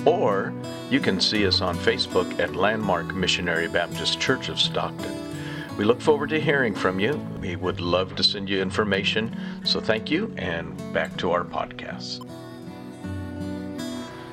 Or 0.07 0.51
you 0.89 0.99
can 0.99 1.21
see 1.21 1.45
us 1.45 1.61
on 1.61 1.77
Facebook 1.77 2.39
at 2.39 2.55
Landmark 2.55 3.13
Missionary 3.13 3.67
Baptist 3.67 4.19
Church 4.19 4.49
of 4.49 4.59
Stockton. 4.59 5.30
We 5.77 5.85
look 5.85 6.01
forward 6.01 6.29
to 6.29 6.39
hearing 6.39 6.75
from 6.75 6.99
you. 6.99 7.13
We 7.39 7.55
would 7.55 7.79
love 7.79 8.15
to 8.15 8.23
send 8.23 8.49
you 8.49 8.61
information. 8.61 9.35
So 9.63 9.79
thank 9.79 10.11
you, 10.11 10.33
and 10.37 10.77
back 10.93 11.15
to 11.17 11.31
our 11.31 11.45
podcast. 11.45 12.27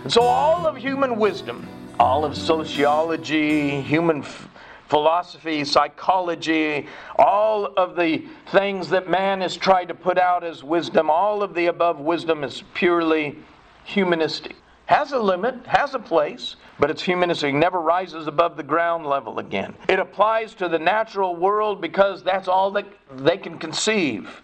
And 0.02 0.12
so, 0.12 0.22
all 0.22 0.66
of 0.66 0.76
human 0.76 1.16
wisdom, 1.16 1.68
all 1.98 2.24
of 2.24 2.36
sociology, 2.36 3.80
human 3.80 4.22
f- 4.22 4.48
philosophy, 4.88 5.64
psychology, 5.64 6.88
all 7.16 7.66
of 7.76 7.94
the 7.94 8.24
things 8.50 8.88
that 8.90 9.08
man 9.08 9.40
has 9.40 9.56
tried 9.56 9.86
to 9.86 9.94
put 9.94 10.18
out 10.18 10.42
as 10.42 10.64
wisdom, 10.64 11.08
all 11.08 11.42
of 11.42 11.54
the 11.54 11.66
above 11.66 12.00
wisdom 12.00 12.42
is 12.42 12.62
purely 12.74 13.38
humanistic. 13.84 14.56
Has 14.86 15.12
a 15.12 15.18
limit, 15.18 15.66
has 15.66 15.94
a 15.94 15.98
place, 15.98 16.56
but 16.78 16.90
it's 16.90 17.02
humanistic, 17.02 17.54
never 17.54 17.80
rises 17.80 18.26
above 18.26 18.56
the 18.56 18.62
ground 18.62 19.06
level 19.06 19.38
again. 19.38 19.74
It 19.88 19.98
applies 19.98 20.54
to 20.54 20.68
the 20.68 20.78
natural 20.78 21.34
world 21.34 21.80
because 21.80 22.22
that's 22.22 22.48
all 22.48 22.70
that 22.72 22.86
they 23.16 23.36
can 23.36 23.58
conceive, 23.58 24.42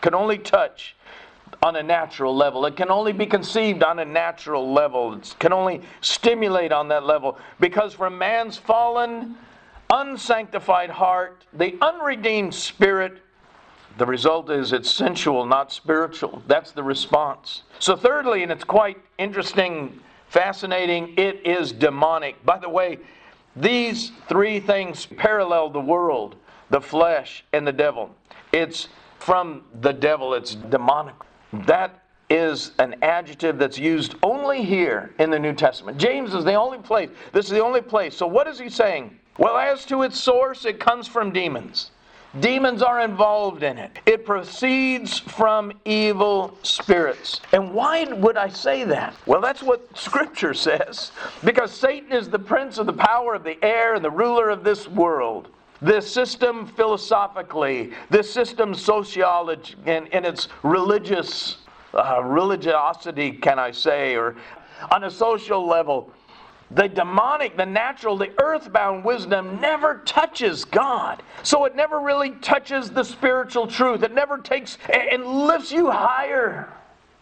can 0.00 0.14
only 0.14 0.38
touch 0.38 0.94
on 1.62 1.76
a 1.76 1.82
natural 1.82 2.36
level. 2.36 2.66
It 2.66 2.76
can 2.76 2.90
only 2.90 3.12
be 3.12 3.26
conceived 3.26 3.82
on 3.82 3.98
a 3.98 4.04
natural 4.04 4.72
level. 4.72 5.14
It 5.14 5.34
can 5.38 5.52
only 5.52 5.80
stimulate 6.02 6.72
on 6.72 6.88
that 6.88 7.04
level 7.04 7.38
because 7.60 7.94
from 7.94 8.18
man's 8.18 8.58
fallen, 8.58 9.36
unsanctified 9.90 10.90
heart, 10.90 11.44
the 11.54 11.76
unredeemed 11.80 12.54
spirit, 12.54 13.18
the 13.96 14.04
result 14.04 14.50
is 14.50 14.72
it's 14.72 14.90
sensual, 14.90 15.46
not 15.46 15.72
spiritual. 15.72 16.42
That's 16.48 16.72
the 16.72 16.82
response. 16.82 17.62
So, 17.78 17.96
thirdly, 17.96 18.42
and 18.42 18.50
it's 18.50 18.64
quite 18.64 18.98
interesting 19.18 20.00
fascinating. 20.34 21.14
It 21.16 21.46
is 21.46 21.70
demonic. 21.70 22.44
By 22.44 22.58
the 22.58 22.68
way, 22.68 22.98
these 23.54 24.10
three 24.28 24.58
things 24.58 25.06
parallel 25.06 25.70
the 25.70 25.80
world, 25.80 26.34
the 26.70 26.80
flesh, 26.80 27.44
and 27.52 27.64
the 27.64 27.72
devil. 27.72 28.10
It's 28.52 28.88
from 29.20 29.62
the 29.80 29.92
devil, 29.92 30.34
it's 30.34 30.56
demonic. 30.56 31.14
That 31.52 32.02
is 32.28 32.72
an 32.80 32.96
adjective 33.02 33.58
that's 33.58 33.78
used 33.78 34.16
only 34.24 34.64
here 34.64 35.14
in 35.20 35.30
the 35.30 35.38
New 35.38 35.52
Testament. 35.52 35.98
James 35.98 36.34
is 36.34 36.44
the 36.44 36.54
only 36.54 36.78
place. 36.78 37.10
This 37.32 37.44
is 37.44 37.52
the 37.52 37.62
only 37.62 37.80
place. 37.80 38.16
So, 38.16 38.26
what 38.26 38.48
is 38.48 38.58
he 38.58 38.68
saying? 38.68 39.16
Well, 39.38 39.56
as 39.56 39.84
to 39.86 40.02
its 40.02 40.18
source, 40.18 40.64
it 40.64 40.80
comes 40.80 41.06
from 41.06 41.32
demons. 41.32 41.92
Demons 42.40 42.82
are 42.82 43.00
involved 43.00 43.62
in 43.62 43.78
it. 43.78 43.92
It 44.06 44.26
proceeds 44.26 45.20
from 45.20 45.72
evil 45.84 46.56
spirits. 46.62 47.40
And 47.52 47.72
why 47.72 48.04
would 48.04 48.36
I 48.36 48.48
say 48.48 48.82
that? 48.84 49.14
Well, 49.24 49.40
that's 49.40 49.62
what 49.62 49.96
Scripture 49.96 50.54
says. 50.54 51.12
Because 51.44 51.72
Satan 51.72 52.12
is 52.12 52.28
the 52.28 52.38
prince 52.38 52.78
of 52.78 52.86
the 52.86 52.92
power 52.92 53.34
of 53.34 53.44
the 53.44 53.62
air 53.64 53.94
and 53.94 54.04
the 54.04 54.10
ruler 54.10 54.50
of 54.50 54.64
this 54.64 54.88
world. 54.88 55.48
This 55.80 56.10
system 56.10 56.66
philosophically, 56.66 57.92
this 58.10 58.32
system 58.32 58.74
sociology, 58.74 59.74
and, 59.86 60.12
and 60.12 60.24
its 60.24 60.48
religious 60.62 61.58
uh, 61.92 62.22
religiosity, 62.24 63.32
can 63.32 63.58
I 63.58 63.70
say, 63.70 64.16
or 64.16 64.34
on 64.90 65.04
a 65.04 65.10
social 65.10 65.66
level, 65.66 66.10
the 66.74 66.88
demonic, 66.88 67.56
the 67.56 67.66
natural, 67.66 68.16
the 68.16 68.32
earthbound 68.40 69.04
wisdom 69.04 69.60
never 69.60 70.02
touches 70.04 70.64
God. 70.64 71.22
So 71.42 71.64
it 71.66 71.76
never 71.76 72.00
really 72.00 72.32
touches 72.32 72.90
the 72.90 73.04
spiritual 73.04 73.66
truth. 73.66 74.02
It 74.02 74.12
never 74.12 74.38
takes 74.38 74.78
and 74.92 75.24
lifts 75.24 75.70
you 75.70 75.90
higher 75.90 76.72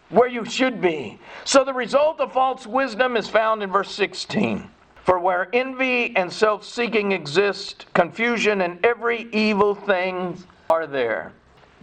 where 0.09 0.27
you 0.27 0.45
should 0.45 0.81
be. 0.81 1.19
So 1.45 1.63
the 1.63 1.73
result 1.73 2.19
of 2.19 2.33
false 2.33 2.65
wisdom 2.65 3.15
is 3.15 3.27
found 3.27 3.61
in 3.63 3.71
verse 3.71 3.91
16. 3.91 4.69
For 5.03 5.19
where 5.19 5.49
envy 5.53 6.15
and 6.15 6.31
self 6.31 6.63
seeking 6.63 7.11
exist, 7.11 7.85
confusion 7.93 8.61
and 8.61 8.83
every 8.85 9.27
evil 9.33 9.75
thing 9.75 10.41
are 10.69 10.87
there. 10.87 11.33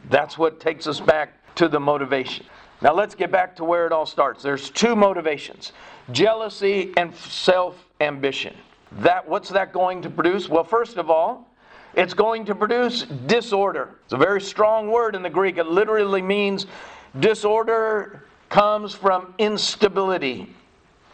That's 0.09 0.39
what 0.39 0.59
takes 0.59 0.87
us 0.87 1.00
back 1.00 1.55
to 1.57 1.69
the 1.69 1.79
motivation. 1.79 2.47
Now 2.83 2.95
let's 2.95 3.15
get 3.15 3.31
back 3.31 3.57
to 3.57 3.65
where 3.65 3.87
it 3.87 3.93
all 3.93 4.07
starts. 4.07 4.43
There's 4.43 4.71
two 4.71 4.97
motivations 4.97 5.73
jealousy 6.13 6.93
and 6.97 7.15
self 7.15 7.77
ambition. 8.01 8.57
That, 8.93 9.29
what's 9.29 9.51
that 9.51 9.73
going 9.73 10.03
to 10.03 10.11
produce? 10.11 10.49
Well, 10.49 10.65
first 10.65 10.97
of 10.97 11.11
all, 11.11 11.49
it's 11.95 12.15
going 12.15 12.45
to 12.47 12.55
produce 12.55 13.03
disorder. 13.03 13.91
It's 14.05 14.13
a 14.13 14.17
very 14.17 14.41
strong 14.41 14.91
word 14.91 15.15
in 15.15 15.23
the 15.23 15.31
Greek. 15.31 15.59
It 15.59 15.67
literally 15.67 16.23
means 16.23 16.67
disorder 17.19 18.25
comes 18.49 18.95
from 18.95 19.35
instability. 19.39 20.55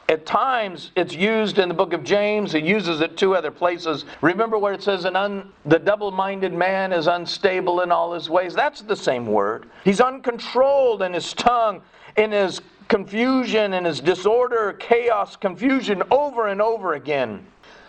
At 0.08 0.24
times, 0.24 0.92
it's 0.94 1.14
used 1.14 1.58
in 1.58 1.68
the 1.68 1.74
book 1.74 1.92
of 1.92 2.04
James. 2.04 2.54
It 2.54 2.62
uses 2.62 3.00
it 3.00 3.16
two 3.16 3.34
other 3.34 3.50
places. 3.50 4.04
Remember 4.20 4.56
where 4.56 4.72
it 4.72 4.82
says, 4.82 5.04
An 5.04 5.16
un, 5.16 5.52
the 5.64 5.80
double 5.80 6.12
minded 6.12 6.52
man 6.52 6.92
is 6.92 7.08
unstable 7.08 7.80
in 7.80 7.90
all 7.90 8.12
his 8.12 8.30
ways? 8.30 8.54
That's 8.54 8.82
the 8.82 8.94
same 8.94 9.26
word. 9.26 9.68
He's 9.82 10.00
uncontrolled 10.00 11.02
in 11.02 11.12
his 11.12 11.34
tongue, 11.34 11.82
in 12.16 12.30
his 12.30 12.60
confusion, 12.86 13.74
in 13.74 13.84
his 13.84 13.98
disorder, 13.98 14.74
chaos, 14.74 15.34
confusion 15.34 16.04
over 16.12 16.46
and 16.46 16.62
over 16.62 16.94
again. 16.94 17.44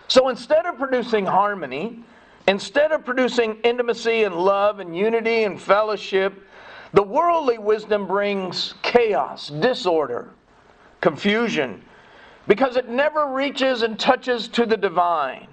So 0.08 0.30
instead 0.30 0.66
of 0.66 0.80
producing 0.80 1.24
harmony, 1.24 2.00
instead 2.48 2.92
of 2.92 3.06
producing 3.06 3.58
intimacy 3.64 4.24
and 4.24 4.36
love 4.36 4.80
and 4.80 4.98
unity 4.98 5.44
and 5.44 5.62
fellowship, 5.62 6.34
the 6.94 7.04
worldly 7.04 7.60
wisdom 7.60 8.08
brings 8.08 8.74
chaos, 8.82 9.50
disorder, 9.50 10.30
confusion, 11.00 11.84
because 12.48 12.78
it 12.78 12.90
never 12.90 13.34
reaches 13.34 13.82
and 13.82 14.00
touches 14.00 14.48
to 14.50 14.66
the 14.66 14.78
divine. 14.78 15.48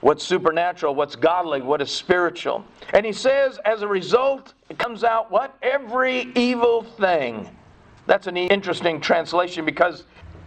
What's 0.00 0.24
supernatural, 0.24 0.94
what's 0.94 1.14
godly, 1.14 1.60
what 1.60 1.82
is 1.82 1.90
spiritual. 1.90 2.64
And 2.94 3.04
he 3.04 3.12
says, 3.12 3.58
as 3.64 3.82
a 3.82 3.88
result, 3.88 4.54
it 4.68 4.78
comes 4.78 5.04
out 5.04 5.30
what? 5.30 5.56
Every 5.62 6.32
evil 6.34 6.82
thing. 6.82 7.48
That's 8.06 8.26
an 8.26 8.36
interesting 8.36 9.00
translation 9.00 9.64
because 9.64 10.04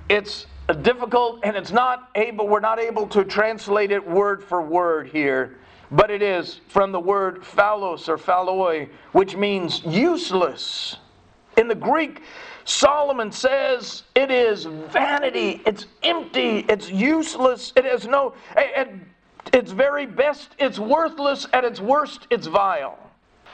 it's 0.10 0.48
difficult 0.82 1.42
and 1.44 1.56
it's 1.56 1.72
not 1.72 2.10
able, 2.16 2.48
we're 2.48 2.60
not 2.60 2.80
able 2.80 3.08
to 3.08 3.24
translate 3.24 3.92
it 3.92 4.06
word 4.06 4.44
for 4.44 4.62
word 4.62 5.08
here. 5.08 5.58
But 5.92 6.10
it 6.10 6.24
is 6.24 6.62
from 6.70 6.92
the 6.92 7.00
word 7.00 7.44
phaulos 7.44 8.10
or 8.10 8.18
phauloi, 8.18 8.90
which 9.12 9.36
means 9.36 9.84
useless. 9.86 10.98
In 11.58 11.68
the 11.68 11.76
Greek, 11.76 12.24
Solomon 12.66 13.32
says 13.32 14.04
it 14.16 14.32
is 14.32 14.66
vanity, 14.66 15.62
it's 15.66 15.86
empty, 16.04 16.66
it's 16.70 16.90
useless, 16.90 17.74
it 17.76 17.86
has 17.86 18.08
no, 18.08 18.34
at 18.56 18.94
its 19.52 19.72
very 19.72 20.06
best, 20.06 20.56
it's 20.60 20.80
worthless, 20.80 21.48
at 21.54 21.66
its 21.66 21.82
worst, 21.82 22.28
it's 22.30 22.48
vile. 22.48 22.98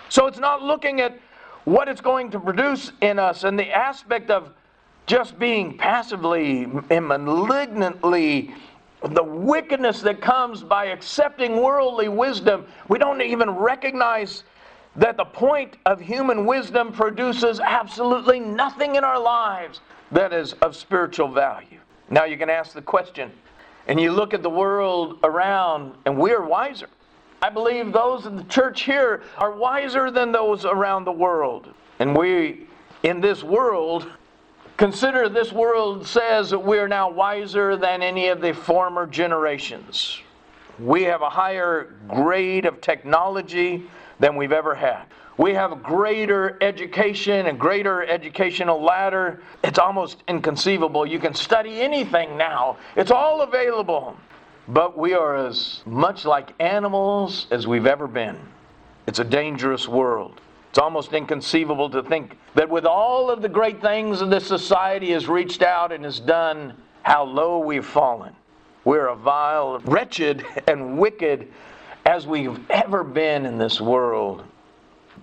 So 0.10 0.28
it's 0.28 0.39
not 0.39 0.62
looking 0.62 1.01
at 1.01 1.20
what 1.66 1.88
it's 1.88 2.01
going 2.01 2.32
to 2.32 2.39
produce 2.39 2.92
in 3.01 3.20
us 3.20 3.44
and 3.44 3.58
the 3.58 3.72
aspect 3.72 4.30
of 4.30 4.51
just 5.06 5.39
being 5.39 5.78
passively 5.78 6.68
and 6.89 7.08
malignantly 7.08 8.54
the 9.01 9.24
wickedness 9.24 10.01
that 10.01 10.22
comes 10.22 10.62
by 10.62 10.86
accepting 10.86 11.62
worldly 11.62 12.10
wisdom. 12.10 12.66
We 12.89 13.00
don't 13.00 13.22
even 13.22 13.50
recognize 13.51 14.44
that 15.00 15.15
the 15.15 15.25
point 15.25 15.77
of 15.86 16.01
human 16.01 16.46
wisdom 16.46 16.91
produces 16.91 17.62
absolutely 17.62 18.38
nothing 18.38 18.96
in 18.96 19.03
our 19.06 19.20
lives 19.20 19.79
that 20.12 20.34
is 20.34 20.53
of 20.53 20.75
spiritual 20.75 21.29
value. 21.29 21.79
Now 22.10 22.25
you 22.25 22.38
can 22.38 22.50
ask 22.50 22.74
the 22.74 22.82
question, 22.82 23.32
and 23.88 23.98
you 23.98 24.12
look 24.12 24.34
at 24.34 24.44
the 24.44 24.50
world 24.50 25.20
around, 25.24 25.94
and 26.06 26.18
we're 26.18 26.44
wiser. 26.44 26.88
I 27.41 27.50
believe 27.50 27.94
those 27.94 28.25
in 28.25 28.36
the 28.36 28.44
church 28.44 28.82
here 28.82 29.24
are 29.38 29.53
wiser 29.53 30.12
than 30.12 30.34
those 30.34 30.65
around 30.65 31.06
the 31.06 31.13
world. 31.13 31.74
And 32.00 32.13
we, 32.13 32.68
in 33.03 33.22
this 33.22 33.41
world, 33.41 34.06
consider 34.75 35.29
this 35.29 35.53
world 35.53 36.06
says 36.06 36.50
that 36.50 36.60
we 36.60 36.77
are 36.77 36.89
now 36.89 37.10
wiser 37.10 37.77
than 37.77 38.01
any 38.01 38.27
of 38.27 38.41
the 38.41 38.53
former 38.53 39.08
generations. 39.08 40.20
We 40.77 41.03
have 41.03 41.22
a 41.22 41.29
higher 41.29 41.96
grade 42.10 42.65
of 42.65 42.82
technology 42.82 43.88
than 44.20 44.36
we've 44.36 44.52
ever 44.52 44.76
had. 44.76 45.04
We 45.38 45.54
have 45.54 45.82
greater 45.82 46.58
education 46.62 47.48
and 47.48 47.58
greater 47.58 48.04
educational 48.04 48.82
ladder. 48.84 49.42
It's 49.64 49.80
almost 49.80 50.24
inconceivable. 50.28 51.06
You 51.06 51.20
can 51.20 51.34
study 51.34 51.80
anything 51.80 52.38
now, 52.38 52.78
it's 52.96 53.12
all 53.12 53.41
available. 53.41 54.17
But 54.67 54.98
we 54.98 55.13
are 55.15 55.36
as 55.36 55.82
much 55.88 56.26
like 56.26 56.54
animals 56.60 57.48
as 57.50 57.65
we've 57.65 57.88
ever 57.88 58.08
been. 58.08 58.38
It's 59.08 59.17
a 59.17 59.24
dangerous 59.24 59.88
world. 59.88 60.41
It's 60.70 60.78
almost 60.78 61.13
inconceivable 61.13 61.89
to 61.89 62.04
think 62.04 62.38
that 62.54 62.70
with 62.70 62.86
all 62.86 63.32
of 63.32 63.41
the 63.41 63.50
great 63.50 63.82
things 63.82 64.20
that 64.20 64.30
this 64.30 64.46
society 64.46 65.12
has 65.13 65.28
reached 65.28 65.63
out 65.63 65.91
and 65.91 66.04
has 66.06 66.20
done, 66.20 66.76
how 67.02 67.24
low 67.24 67.58
we've 67.58 67.86
fallen. 67.86 68.36
We're 68.84 69.08
a 69.08 69.15
vile, 69.15 69.80
wretched, 69.80 70.46
and 70.67 71.00
wicked 71.00 71.52
as 72.10 72.26
we've 72.26 72.60
ever 72.72 73.04
been 73.04 73.45
in 73.45 73.60
this 73.60 73.80
world. 73.80 74.43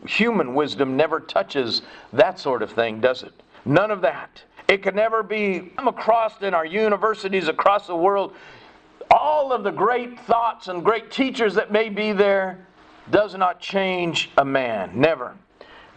Human 0.07 0.55
wisdom 0.55 0.96
never 0.96 1.18
touches 1.18 1.83
that 2.12 2.38
sort 2.38 2.62
of 2.62 2.70
thing, 2.70 3.01
does 3.01 3.25
it? 3.25 3.33
None 3.64 3.90
of 3.90 4.03
that. 4.03 4.40
It 4.68 4.85
can 4.85 4.94
never 4.94 5.25
be 5.25 5.72
come 5.77 5.88
across 5.88 6.40
in 6.42 6.55
our 6.55 6.64
universities 6.64 7.49
across 7.49 7.88
the 7.88 7.96
world. 7.96 8.35
All 9.11 9.53
of 9.53 9.64
the 9.64 9.72
great 9.72 10.20
thoughts 10.20 10.68
and 10.68 10.85
great 10.85 11.11
teachers 11.11 11.55
that 11.55 11.72
may 11.72 11.88
be 11.88 12.12
there 12.12 12.64
does 13.11 13.35
not 13.35 13.59
change 13.59 14.31
a 14.38 14.44
man. 14.44 14.92
Never. 14.94 15.35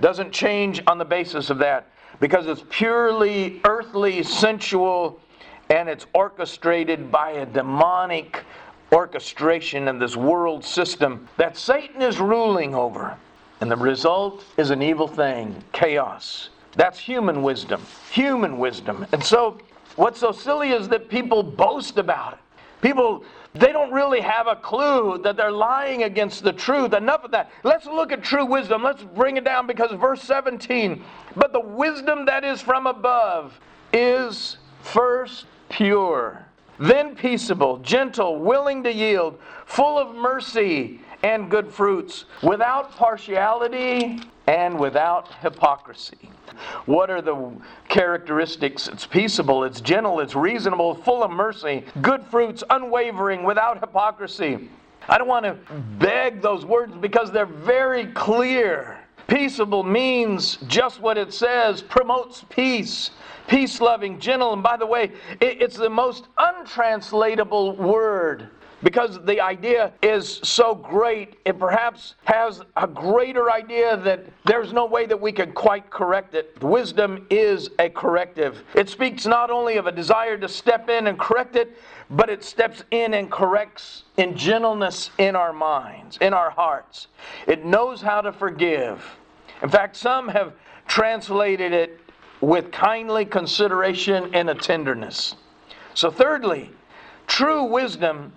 Doesn't 0.01 0.31
change 0.31 0.81
on 0.87 0.97
the 0.97 1.05
basis 1.05 1.51
of 1.51 1.59
that 1.59 1.91
because 2.19 2.47
it's 2.47 2.63
purely 2.67 3.61
earthly, 3.63 4.23
sensual, 4.23 5.21
and 5.69 5.87
it's 5.87 6.07
orchestrated 6.15 7.11
by 7.11 7.29
a 7.33 7.45
demonic 7.45 8.43
orchestration 8.91 9.87
in 9.87 9.99
this 9.99 10.15
world 10.15 10.63
system 10.65 11.27
that 11.37 11.57
Satan 11.57 12.01
is 12.01 12.19
ruling 12.19 12.73
over. 12.73 13.17
And 13.61 13.69
the 13.69 13.75
result 13.75 14.43
is 14.57 14.69
an 14.69 14.81
evil 14.81 15.07
thing 15.07 15.55
chaos. 15.73 16.49
That's 16.75 16.97
human 16.97 17.43
wisdom. 17.43 17.81
Human 18.11 18.57
wisdom. 18.57 19.05
And 19.11 19.23
so, 19.23 19.57
what's 19.95 20.19
so 20.19 20.31
silly 20.31 20.71
is 20.71 20.87
that 20.89 21.09
people 21.09 21.43
boast 21.43 21.97
about 21.97 22.33
it. 22.33 22.39
People, 22.81 23.25
they 23.53 23.73
don't 23.73 23.91
really 23.91 24.21
have 24.21 24.47
a 24.47 24.55
clue 24.55 25.19
that 25.23 25.35
they're 25.35 25.51
lying 25.51 26.03
against 26.03 26.43
the 26.43 26.53
truth. 26.53 26.93
Enough 26.93 27.25
of 27.25 27.31
that. 27.31 27.51
Let's 27.63 27.85
look 27.85 28.13
at 28.13 28.23
true 28.23 28.45
wisdom. 28.45 28.81
Let's 28.81 29.03
bring 29.03 29.35
it 29.35 29.43
down 29.43 29.67
because 29.67 29.91
verse 29.99 30.21
17, 30.23 31.03
but 31.35 31.51
the 31.51 31.59
wisdom 31.59 32.25
that 32.25 32.45
is 32.45 32.61
from 32.61 32.87
above 32.87 33.59
is 33.91 34.57
first 34.81 35.45
pure 35.67 36.45
then 36.79 37.15
peaceable, 37.15 37.77
gentle, 37.77 38.37
willing 38.37 38.83
to 38.83 38.93
yield, 38.93 39.39
full 39.65 39.97
of 39.97 40.15
mercy 40.15 41.01
and 41.23 41.51
good 41.51 41.71
fruits, 41.71 42.25
without 42.41 42.91
partiality 42.95 44.21
and 44.47 44.79
without 44.79 45.33
hypocrisy. 45.41 46.29
What 46.85 47.09
are 47.09 47.21
the 47.21 47.51
characteristics? 47.87 48.87
It's 48.87 49.05
peaceable, 49.05 49.63
it's 49.63 49.81
gentle, 49.81 50.19
it's 50.19 50.35
reasonable, 50.35 50.95
full 50.95 51.23
of 51.23 51.31
mercy, 51.31 51.83
good 52.01 52.23
fruits, 52.25 52.63
unwavering, 52.69 53.43
without 53.43 53.79
hypocrisy. 53.79 54.69
I 55.07 55.17
don't 55.17 55.27
want 55.27 55.45
to 55.45 55.57
beg 55.99 56.41
those 56.41 56.65
words 56.65 56.95
because 56.95 57.31
they're 57.31 57.45
very 57.45 58.07
clear. 58.07 58.98
Peaceable 59.29 59.83
means 59.83 60.57
just 60.67 60.99
what 60.99 61.17
it 61.17 61.31
says, 61.31 61.81
promotes 61.83 62.43
peace, 62.49 63.11
peace 63.47 63.79
loving, 63.79 64.19
gentle. 64.19 64.53
And 64.53 64.63
by 64.63 64.75
the 64.75 64.87
way, 64.87 65.11
it's 65.39 65.77
the 65.77 65.89
most 65.89 66.27
untranslatable 66.37 67.75
word 67.75 68.49
because 68.83 69.19
the 69.25 69.41
idea 69.41 69.91
is 70.01 70.39
so 70.43 70.73
great, 70.73 71.37
it 71.45 71.59
perhaps 71.59 72.15
has 72.25 72.61
a 72.77 72.87
greater 72.87 73.51
idea 73.51 73.97
that 73.97 74.25
there's 74.45 74.71
no 74.71 74.85
way 74.85 75.05
that 75.05 75.19
we 75.19 75.31
can 75.31 75.51
quite 75.51 75.89
correct 75.89 76.33
it. 76.33 76.61
Wisdom 76.61 77.25
is 77.29 77.69
a 77.79 77.89
corrective. 77.89 78.63
It 78.75 78.89
speaks 78.89 79.25
not 79.25 79.49
only 79.49 79.77
of 79.77 79.87
a 79.87 79.91
desire 79.91 80.37
to 80.37 80.47
step 80.47 80.89
in 80.89 81.07
and 81.07 81.19
correct 81.19 81.55
it, 81.55 81.77
but 82.09 82.29
it 82.29 82.43
steps 82.43 82.83
in 82.91 83.13
and 83.13 83.29
corrects 83.29 84.03
in 84.17 84.35
gentleness 84.35 85.11
in 85.17 85.35
our 85.35 85.53
minds, 85.53 86.17
in 86.21 86.33
our 86.33 86.49
hearts. 86.49 87.07
It 87.47 87.65
knows 87.65 88.01
how 88.01 88.21
to 88.21 88.31
forgive. 88.31 89.03
In 89.61 89.69
fact, 89.69 89.97
some 89.97 90.27
have 90.29 90.53
translated 90.87 91.73
it 91.73 91.99
with 92.41 92.71
kindly 92.71 93.25
consideration 93.25 94.33
and 94.33 94.49
a 94.49 94.55
tenderness. 94.55 95.35
So, 95.93 96.09
thirdly, 96.09 96.71
true 97.27 97.65
wisdom 97.65 98.31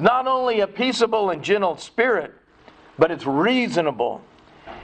is 0.00 0.02
not 0.02 0.26
only 0.26 0.60
a 0.60 0.66
peaceable 0.66 1.28
and 1.28 1.42
gentle 1.44 1.76
spirit, 1.76 2.32
but 2.98 3.10
it's 3.10 3.26
reasonable. 3.26 4.22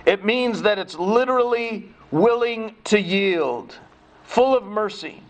It 0.04 0.24
means 0.24 0.62
that 0.62 0.78
it's 0.78 0.94
literally 0.94 1.88
willing 2.10 2.74
to 2.84 3.00
yield, 3.00 3.74
full 4.24 4.54
of 4.54 4.64
mercy, 4.64 5.22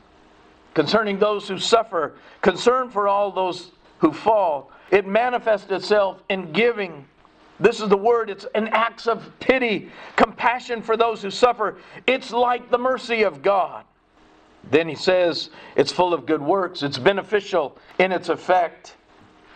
concerning 0.75 1.21
those 1.21 1.47
who 1.47 1.59
suffer, 1.59 2.15
concern 2.43 2.91
for 2.91 3.07
all 3.07 3.31
those 3.31 3.71
who 3.99 4.13
fall. 4.13 4.73
It 4.91 5.07
manifests 5.07 5.71
itself 5.71 6.23
in 6.29 6.53
giving 6.53 7.07
This 7.59 7.81
is 7.81 7.89
the 7.89 7.97
word. 7.97 8.29
It's 8.29 8.45
an 8.55 8.69
acts 8.69 9.07
of 9.07 9.33
pity, 9.41 9.91
compassion 10.15 10.83
for 10.83 10.95
those 10.95 11.23
who 11.23 11.31
suffer. 11.31 11.79
It's 12.07 12.31
like 12.31 12.71
the 12.71 12.77
mercy 12.77 13.23
of 13.23 13.41
God. 13.41 13.85
Then 14.71 14.89
he 14.89 14.95
says 14.95 15.49
it's 15.75 15.91
full 15.91 16.13
of 16.13 16.27
good 16.27 16.43
works, 16.43 16.83
it's 16.83 16.99
beneficial 16.99 17.79
in 17.99 18.13
its 18.13 18.29
effect. 18.29 18.97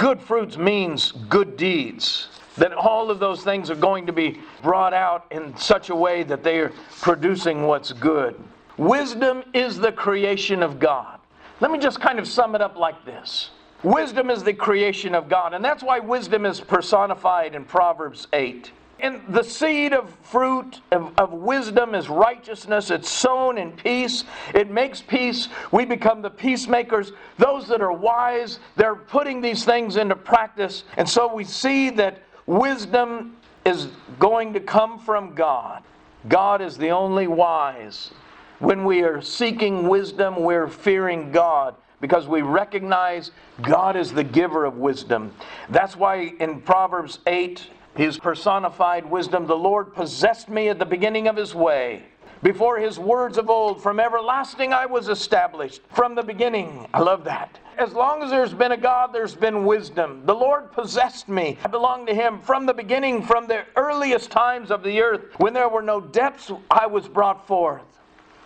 Good 0.01 0.23
fruits 0.23 0.57
means 0.57 1.13
good 1.29 1.59
deeds. 1.59 2.29
That 2.57 2.73
all 2.73 3.11
of 3.11 3.19
those 3.19 3.45
things 3.45 3.69
are 3.69 3.75
going 3.75 4.07
to 4.07 4.15
be 4.15 4.41
brought 4.63 4.95
out 4.95 5.27
in 5.31 5.55
such 5.59 5.91
a 5.91 5.95
way 5.95 6.23
that 6.23 6.43
they 6.43 6.59
are 6.61 6.73
producing 7.03 7.67
what's 7.67 7.93
good. 7.93 8.35
Wisdom 8.79 9.45
is 9.53 9.79
the 9.79 9.93
creation 9.93 10.63
of 10.63 10.79
God. 10.79 11.21
Let 11.61 11.71
me 11.71 11.79
just 11.79 12.01
kind 12.01 12.19
of 12.19 12.27
sum 12.27 12.55
it 12.55 12.63
up 12.63 12.79
like 12.79 13.05
this 13.05 13.51
Wisdom 13.83 14.31
is 14.31 14.43
the 14.43 14.55
creation 14.55 15.15
of 15.15 15.29
God, 15.29 15.53
and 15.53 15.63
that's 15.63 15.83
why 15.83 15.99
wisdom 15.99 16.47
is 16.47 16.61
personified 16.61 17.55
in 17.55 17.67
Proverbs 17.67 18.27
8. 18.33 18.73
And 19.03 19.23
the 19.29 19.43
seed 19.43 19.93
of 19.93 20.15
fruit 20.23 20.81
of, 20.93 21.13
of, 21.19 21.33
wisdom 21.33 21.95
is 21.95 22.09
righteousness. 22.09 22.91
It's 22.91 23.09
sown 23.09 23.57
in 23.57 23.73
peace. 23.73 24.25
It 24.55 24.71
makes 24.71 25.01
peace. 25.01 25.49
We 25.73 25.85
become 25.85 26.23
the 26.23 26.31
peacemakers. 26.31 27.13
Those 27.39 27.67
that 27.69 27.81
are 27.81 27.93
wise, 27.93 28.59
they're 28.77 28.95
putting 28.95 29.41
these 29.41 29.65
things 29.65 29.97
into 29.97 30.17
practice. 30.17 30.85
And 30.97 31.09
so 31.09 31.33
we 31.33 31.45
see 31.45 31.91
that 31.91 32.23
wisdom 32.47 33.37
is 33.65 33.89
going 34.19 34.53
to 34.53 34.61
come 34.61 34.99
from 34.99 35.35
God. 35.35 35.83
God 36.29 36.61
is 36.61 36.77
the 36.77 36.91
only 36.91 37.27
wise. 37.27 38.11
When 38.59 38.85
we 38.85 39.03
are 39.03 39.23
seeking 39.23 39.89
wisdom, 39.89 40.37
we're 40.37 40.69
fearing 40.69 41.33
God 41.33 41.75
because 42.01 42.27
we 42.27 42.43
recognize 42.43 43.31
God 43.63 43.97
is 43.97 44.13
the 44.13 44.25
giver 44.25 44.65
of 44.65 44.77
wisdom. 44.77 45.33
That's 45.69 45.97
why 45.97 46.35
in 46.41 46.61
Proverbs 46.63 47.21
8, 47.27 47.67
his 48.01 48.19
personified 48.19 49.05
wisdom, 49.05 49.47
the 49.47 49.55
Lord 49.55 49.93
possessed 49.93 50.49
me 50.49 50.71
at 50.71 50.79
the 50.79 50.87
beginning 50.87 51.29
of 51.29 51.37
his 51.37 51.55
way. 51.55 52.05
Before 52.43 52.79
his 52.79 52.99
words 52.99 53.37
of 53.37 53.51
old, 53.51 53.83
from 53.83 54.01
everlasting 54.01 54.73
I 54.73 54.87
was 54.87 55.11
established. 55.11 55.83
From 55.91 56.15
the 56.15 56.23
beginning. 56.23 56.89
I 56.95 57.01
love 57.01 57.25
that. 57.25 57.59
As 57.77 57.93
long 57.93 58.23
as 58.23 58.31
there's 58.31 58.55
been 58.55 58.73
a 58.73 58.77
God, 58.79 59.13
there's 59.13 59.35
been 59.35 59.67
wisdom. 59.67 60.23
The 60.25 60.35
Lord 60.35 60.73
possessed 60.73 61.29
me. 61.29 61.59
I 61.63 61.69
belong 61.69 62.07
to 62.07 62.15
him 62.15 62.41
from 62.41 62.65
the 62.65 62.73
beginning, 62.73 63.23
from 63.23 63.47
the 63.47 63.65
earliest 63.77 64.31
times 64.31 64.71
of 64.71 64.83
the 64.83 65.03
earth. 65.03 65.39
When 65.39 65.53
there 65.53 65.69
were 65.69 65.83
no 65.83 66.01
depths, 66.01 66.51
I 66.71 66.87
was 66.87 67.07
brought 67.07 67.47
forth 67.47 67.83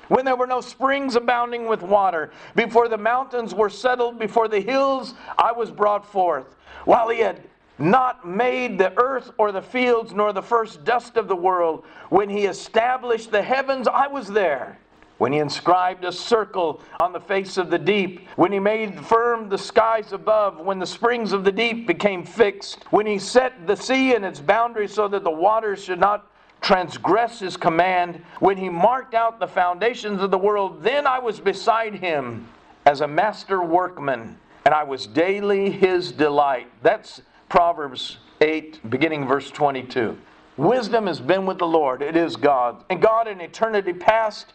when 0.08 0.26
there 0.26 0.36
were 0.36 0.46
no 0.46 0.60
springs 0.60 1.16
abounding 1.16 1.66
with 1.66 1.80
water, 1.80 2.30
before 2.54 2.88
the 2.88 2.98
mountains 2.98 3.54
were 3.54 3.70
settled, 3.70 4.18
before 4.18 4.48
the 4.48 4.60
hills 4.60 5.14
I 5.38 5.50
was 5.50 5.70
brought 5.70 6.04
forth, 6.04 6.56
while 6.84 7.08
he 7.08 7.20
had 7.20 7.40
not 7.78 8.26
made 8.26 8.78
the 8.78 8.96
earth 8.98 9.30
or 9.38 9.52
the 9.52 9.62
fields, 9.62 10.12
nor 10.12 10.32
the 10.32 10.42
first 10.42 10.84
dust 10.84 11.16
of 11.16 11.28
the 11.28 11.36
world. 11.36 11.84
When 12.08 12.28
he 12.28 12.46
established 12.46 13.30
the 13.30 13.42
heavens, 13.42 13.88
I 13.88 14.06
was 14.06 14.28
there. 14.28 14.78
When 15.18 15.32
he 15.32 15.38
inscribed 15.38 16.04
a 16.04 16.12
circle 16.12 16.80
on 17.00 17.12
the 17.12 17.20
face 17.20 17.56
of 17.56 17.70
the 17.70 17.78
deep, 17.78 18.28
when 18.36 18.50
he 18.50 18.58
made 18.58 18.98
firm 19.06 19.48
the 19.48 19.58
skies 19.58 20.12
above, 20.12 20.58
when 20.58 20.80
the 20.80 20.86
springs 20.86 21.32
of 21.32 21.44
the 21.44 21.52
deep 21.52 21.86
became 21.86 22.24
fixed, 22.24 22.82
when 22.90 23.06
he 23.06 23.18
set 23.18 23.66
the 23.66 23.76
sea 23.76 24.14
in 24.14 24.24
its 24.24 24.40
boundaries 24.40 24.92
so 24.92 25.06
that 25.08 25.22
the 25.22 25.30
waters 25.30 25.82
should 25.82 26.00
not 26.00 26.28
transgress 26.60 27.38
his 27.38 27.56
command, 27.56 28.24
when 28.40 28.56
he 28.56 28.68
marked 28.68 29.14
out 29.14 29.38
the 29.38 29.46
foundations 29.46 30.20
of 30.20 30.30
the 30.30 30.38
world, 30.38 30.82
then 30.82 31.06
I 31.06 31.18
was 31.18 31.38
beside 31.38 31.94
him 31.94 32.48
as 32.86 33.00
a 33.00 33.06
master 33.06 33.62
workman, 33.62 34.38
and 34.64 34.74
I 34.74 34.82
was 34.82 35.06
daily 35.06 35.70
his 35.70 36.10
delight. 36.10 36.66
That's 36.82 37.22
Proverbs 37.48 38.18
8, 38.40 38.90
beginning 38.90 39.26
verse 39.26 39.50
22. 39.50 40.16
Wisdom 40.56 41.06
has 41.06 41.20
been 41.20 41.46
with 41.46 41.58
the 41.58 41.66
Lord, 41.66 42.02
it 42.02 42.16
is 42.16 42.36
God. 42.36 42.84
And 42.88 43.02
God 43.02 43.26
in 43.26 43.40
eternity 43.40 43.92
past 43.92 44.52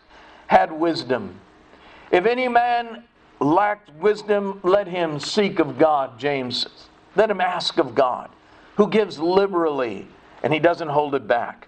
had 0.48 0.72
wisdom. 0.72 1.36
If 2.12 2.26
any 2.26 2.48
man 2.48 3.04
lacked 3.40 3.94
wisdom, 3.96 4.60
let 4.64 4.88
him 4.88 5.20
seek 5.20 5.60
of 5.60 5.78
God, 5.78 6.18
James 6.18 6.62
says. 6.62 6.88
Let 7.16 7.30
him 7.30 7.42
ask 7.42 7.78
of 7.78 7.96
God, 7.96 8.30
who 8.78 8.88
gives 8.88 9.20
liberally, 9.20 10.08
and 10.44 10.54
he 10.54 10.60
doesn't 10.60 10.88
hold 10.88 11.16
it 11.16 11.28
back. 11.28 11.68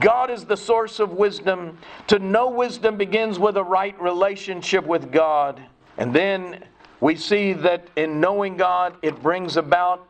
God 0.00 0.30
is 0.30 0.44
the 0.44 0.56
source 0.56 0.98
of 1.00 1.12
wisdom. 1.12 1.78
To 2.08 2.18
know 2.18 2.50
wisdom 2.50 2.96
begins 2.96 3.38
with 3.38 3.56
a 3.56 3.62
right 3.62 3.98
relationship 4.00 4.84
with 4.84 5.10
God. 5.12 5.62
And 5.96 6.14
then 6.14 6.64
we 7.00 7.16
see 7.16 7.52
that 7.54 7.88
in 7.96 8.20
knowing 8.20 8.56
God, 8.56 8.96
it 9.02 9.22
brings 9.22 9.56
about 9.56 10.07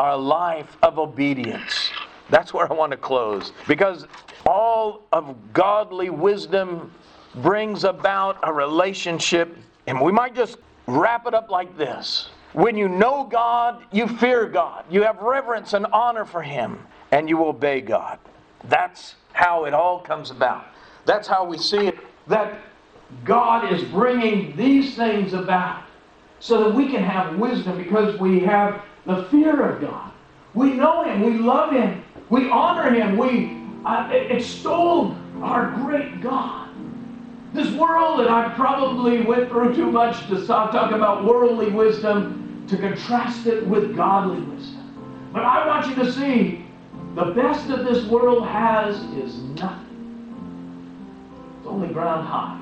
our 0.00 0.16
life 0.16 0.78
of 0.82 0.98
obedience. 0.98 1.90
That's 2.30 2.54
where 2.54 2.66
I 2.72 2.74
want 2.74 2.90
to 2.92 2.96
close. 2.96 3.52
Because 3.68 4.06
all 4.46 5.02
of 5.12 5.36
godly 5.52 6.08
wisdom 6.08 6.90
brings 7.34 7.84
about 7.84 8.38
a 8.42 8.50
relationship. 8.50 9.54
And 9.86 10.00
we 10.00 10.10
might 10.10 10.34
just 10.34 10.56
wrap 10.86 11.26
it 11.26 11.34
up 11.34 11.50
like 11.50 11.76
this. 11.76 12.30
When 12.54 12.78
you 12.78 12.88
know 12.88 13.24
God, 13.30 13.84
you 13.92 14.08
fear 14.08 14.48
God. 14.48 14.86
You 14.90 15.02
have 15.02 15.18
reverence 15.20 15.74
and 15.74 15.84
honor 15.92 16.24
for 16.24 16.40
Him, 16.40 16.78
and 17.12 17.28
you 17.28 17.44
obey 17.44 17.82
God. 17.82 18.18
That's 18.64 19.16
how 19.34 19.66
it 19.66 19.74
all 19.74 20.00
comes 20.00 20.30
about. 20.30 20.64
That's 21.04 21.28
how 21.28 21.44
we 21.44 21.58
see 21.58 21.88
it. 21.88 21.98
That 22.26 22.58
God 23.22 23.70
is 23.70 23.84
bringing 23.84 24.56
these 24.56 24.96
things 24.96 25.34
about 25.34 25.82
so 26.40 26.64
that 26.64 26.74
we 26.74 26.88
can 26.88 27.02
have 27.02 27.38
wisdom 27.38 27.76
because 27.76 28.18
we 28.18 28.40
have 28.40 28.82
the 29.10 29.24
fear 29.24 29.68
of 29.68 29.80
God. 29.80 30.12
We 30.54 30.74
know 30.74 31.02
Him, 31.02 31.22
we 31.22 31.38
love 31.38 31.72
Him, 31.72 32.02
we 32.28 32.48
honor 32.48 32.92
Him, 32.92 33.16
we 33.16 33.58
uh, 33.84 34.08
extol 34.12 35.16
our 35.42 35.72
great 35.72 36.20
God. 36.20 36.68
This 37.52 37.72
world, 37.74 38.20
and 38.20 38.28
I 38.28 38.50
probably 38.54 39.22
went 39.22 39.48
through 39.48 39.74
too 39.74 39.90
much 39.90 40.28
to 40.28 40.44
stop 40.44 40.70
talking 40.70 40.96
about 40.96 41.24
worldly 41.24 41.70
wisdom 41.70 42.64
to 42.68 42.76
contrast 42.76 43.46
it 43.46 43.66
with 43.66 43.96
godly 43.96 44.40
wisdom. 44.42 45.30
But 45.32 45.44
I 45.44 45.66
want 45.66 45.88
you 45.88 46.04
to 46.04 46.12
see 46.12 46.64
the 47.16 47.32
best 47.32 47.66
that 47.66 47.84
this 47.84 48.04
world 48.06 48.46
has 48.46 48.96
is 49.14 49.36
nothing. 49.58 49.86
It's 51.58 51.66
only 51.66 51.88
ground 51.88 52.28
high. 52.28 52.60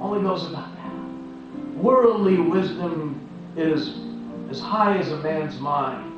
Only 0.00 0.22
goes 0.22 0.48
about 0.48 0.74
that. 0.74 1.76
Worldly 1.76 2.38
wisdom 2.38 3.20
is 3.56 3.94
as 4.50 4.60
high 4.60 4.98
as 4.98 5.10
a 5.10 5.16
man's 5.18 5.58
mind. 5.60 6.10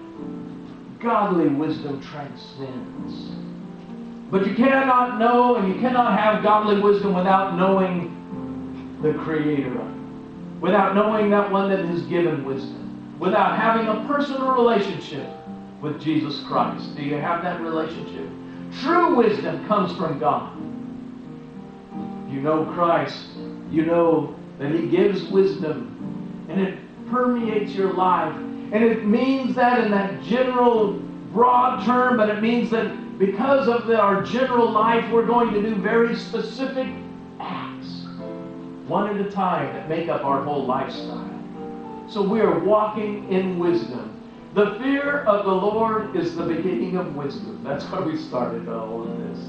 Godly 1.00 1.48
wisdom 1.48 2.00
transcends. 2.00 3.30
But 4.30 4.46
you 4.46 4.54
cannot 4.54 5.18
know 5.18 5.56
and 5.56 5.72
you 5.72 5.80
cannot 5.80 6.18
have 6.18 6.42
godly 6.42 6.80
wisdom 6.80 7.14
without 7.14 7.56
knowing 7.56 8.98
the 9.02 9.14
Creator. 9.14 9.92
Without 10.60 10.94
knowing 10.94 11.30
that 11.30 11.50
one 11.50 11.70
that 11.70 11.84
has 11.84 12.02
given 12.02 12.44
wisdom. 12.44 13.16
Without 13.18 13.58
having 13.58 13.86
a 13.86 14.06
personal 14.08 14.52
relationship 14.52 15.30
with 15.80 16.00
Jesus 16.00 16.42
Christ? 16.44 16.96
Do 16.96 17.02
you 17.02 17.14
have 17.14 17.42
that 17.42 17.60
relationship? 17.60 18.28
True 18.80 19.16
wisdom 19.16 19.66
comes 19.68 19.96
from 19.96 20.18
God. 20.18 20.56
You 22.32 22.40
know 22.40 22.64
Christ. 22.74 23.28
You 23.70 23.86
know 23.86 24.34
that 24.58 24.72
He 24.72 24.88
gives 24.88 25.22
wisdom, 25.24 26.46
and 26.48 26.60
it 26.60 26.78
permeates 27.10 27.72
your 27.72 27.92
life. 27.92 28.34
And 28.34 28.82
it 28.84 29.04
means 29.04 29.54
that 29.54 29.84
in 29.84 29.90
that 29.92 30.22
general, 30.22 30.94
broad 31.32 31.84
term, 31.84 32.16
but 32.16 32.28
it 32.28 32.40
means 32.40 32.70
that 32.70 33.18
because 33.18 33.68
of 33.68 33.86
the, 33.86 33.98
our 33.98 34.22
general 34.22 34.70
life, 34.70 35.10
we're 35.10 35.26
going 35.26 35.52
to 35.52 35.62
do 35.62 35.74
very 35.76 36.16
specific 36.16 36.88
acts, 37.40 38.06
one 38.86 39.08
at 39.08 39.24
a 39.24 39.30
time, 39.30 39.74
that 39.74 39.88
make 39.88 40.08
up 40.08 40.24
our 40.24 40.42
whole 40.42 40.66
lifestyle. 40.66 41.30
So 42.08 42.22
we 42.22 42.40
are 42.40 42.58
walking 42.58 43.30
in 43.32 43.58
wisdom. 43.58 44.12
The 44.54 44.78
fear 44.78 45.20
of 45.24 45.44
the 45.44 45.52
Lord 45.52 46.16
is 46.16 46.34
the 46.34 46.44
beginning 46.44 46.96
of 46.96 47.14
wisdom. 47.14 47.62
That's 47.62 47.84
why 47.84 48.00
we 48.00 48.16
started 48.16 48.68
all 48.68 49.02
of 49.02 49.18
this. 49.18 49.46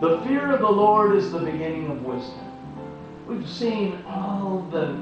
The 0.00 0.20
fear 0.26 0.52
of 0.52 0.60
the 0.60 0.70
Lord 0.70 1.16
is 1.16 1.32
the 1.32 1.40
beginning 1.40 1.90
of 1.90 2.04
wisdom. 2.04 2.40
We've 3.26 3.48
seen 3.48 4.02
all 4.06 4.66
the, 4.70 4.96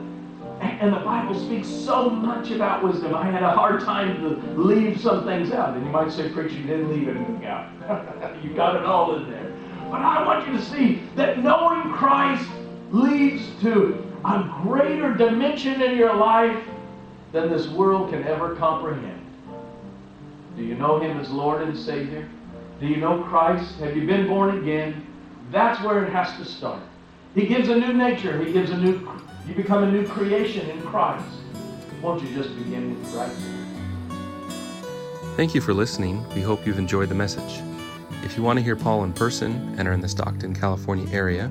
and 0.60 0.92
the 0.92 1.00
Bible 1.00 1.38
speaks 1.38 1.68
so 1.68 2.10
much 2.10 2.50
about 2.50 2.82
wisdom. 2.82 3.14
I 3.14 3.30
had 3.30 3.42
a 3.42 3.50
hard 3.50 3.80
time 3.80 4.20
to 4.20 4.60
leave 4.60 5.00
some 5.00 5.24
things 5.24 5.52
out. 5.52 5.76
And 5.76 5.86
you 5.86 5.92
might 5.92 6.10
say, 6.10 6.28
Preacher, 6.30 6.54
you 6.54 6.66
didn't 6.66 6.90
leave 6.90 7.08
anything 7.08 7.46
out. 7.46 7.70
you 8.42 8.54
got 8.54 8.76
it 8.76 8.84
all 8.84 9.16
in 9.16 9.30
there. 9.30 9.52
But 9.90 10.00
I 10.00 10.24
want 10.26 10.46
you 10.46 10.56
to 10.56 10.62
see 10.62 11.02
that 11.16 11.42
knowing 11.42 11.92
Christ 11.92 12.48
leads 12.90 13.42
to 13.62 14.04
a 14.24 14.60
greater 14.62 15.14
dimension 15.14 15.80
in 15.80 15.96
your 15.96 16.14
life 16.14 16.62
than 17.32 17.50
this 17.50 17.68
world 17.68 18.10
can 18.10 18.24
ever 18.24 18.56
comprehend. 18.56 19.24
Do 20.56 20.64
you 20.64 20.74
know 20.74 20.98
Him 20.98 21.18
as 21.18 21.30
Lord 21.30 21.62
and 21.62 21.76
Savior? 21.76 22.28
Do 22.80 22.86
you 22.86 22.96
know 22.96 23.22
Christ? 23.24 23.78
Have 23.78 23.96
you 23.96 24.06
been 24.06 24.26
born 24.26 24.58
again? 24.58 25.06
That's 25.50 25.82
where 25.82 26.04
it 26.04 26.12
has 26.12 26.36
to 26.38 26.44
start. 26.44 26.82
He 27.34 27.46
gives 27.46 27.68
a 27.68 27.76
new 27.76 27.92
nature. 27.92 28.42
He 28.42 28.52
gives 28.52 28.70
a 28.70 28.76
new, 28.76 29.08
you 29.48 29.54
become 29.54 29.82
a 29.82 29.90
new 29.90 30.06
creation 30.06 30.68
in 30.68 30.82
Christ. 30.82 31.24
Won't 32.02 32.22
you 32.22 32.34
just 32.34 32.54
begin 32.56 33.02
right 33.14 33.32
there? 33.40 33.66
Thank 35.36 35.54
you 35.54 35.60
for 35.60 35.72
listening. 35.72 36.28
We 36.34 36.42
hope 36.42 36.66
you've 36.66 36.78
enjoyed 36.78 37.08
the 37.08 37.14
message. 37.14 37.62
If 38.24 38.36
you 38.36 38.42
want 38.42 38.58
to 38.58 38.62
hear 38.62 38.76
Paul 38.76 39.04
in 39.04 39.12
person 39.12 39.74
and 39.78 39.88
are 39.88 39.92
in 39.92 40.00
the 40.00 40.08
Stockton, 40.08 40.54
California 40.54 41.08
area, 41.12 41.50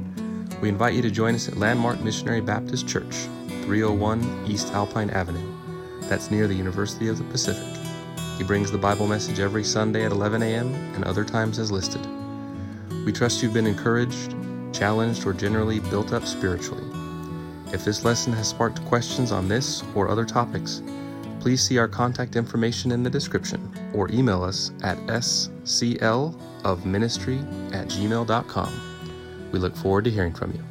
we 0.61 0.69
invite 0.69 0.93
you 0.93 1.01
to 1.01 1.09
join 1.09 1.33
us 1.33 1.47
at 1.47 1.57
Landmark 1.57 2.01
Missionary 2.01 2.41
Baptist 2.41 2.87
Church, 2.87 3.15
301 3.63 4.45
East 4.47 4.73
Alpine 4.73 5.09
Avenue. 5.09 5.53
That's 6.01 6.29
near 6.29 6.47
the 6.47 6.53
University 6.53 7.07
of 7.07 7.17
the 7.17 7.23
Pacific. 7.25 7.65
He 8.37 8.43
brings 8.43 8.71
the 8.71 8.77
Bible 8.77 9.07
message 9.07 9.39
every 9.39 9.63
Sunday 9.63 10.05
at 10.05 10.11
11 10.11 10.43
a.m. 10.43 10.73
and 10.93 11.03
other 11.03 11.25
times 11.25 11.57
as 11.57 11.71
listed. 11.71 12.05
We 13.05 13.11
trust 13.11 13.41
you've 13.41 13.53
been 13.53 13.67
encouraged, 13.67 14.35
challenged, 14.71 15.25
or 15.25 15.33
generally 15.33 15.79
built 15.79 16.13
up 16.13 16.25
spiritually. 16.25 16.86
If 17.73 17.83
this 17.83 18.05
lesson 18.05 18.31
has 18.33 18.47
sparked 18.47 18.83
questions 18.85 19.31
on 19.31 19.47
this 19.47 19.83
or 19.93 20.09
other 20.09 20.25
topics, 20.25 20.81
please 21.39 21.61
see 21.61 21.77
our 21.77 21.87
contact 21.87 22.35
information 22.35 22.91
in 22.91 23.03
the 23.03 23.09
description 23.09 23.71
or 23.93 24.09
email 24.09 24.43
us 24.43 24.71
at 24.83 24.97
sclofministry 24.99 26.13
at 27.73 27.87
gmail.com. 27.87 29.49
We 29.51 29.59
look 29.59 29.75
forward 29.75 30.05
to 30.05 30.11
hearing 30.11 30.33
from 30.33 30.53
you. 30.53 30.63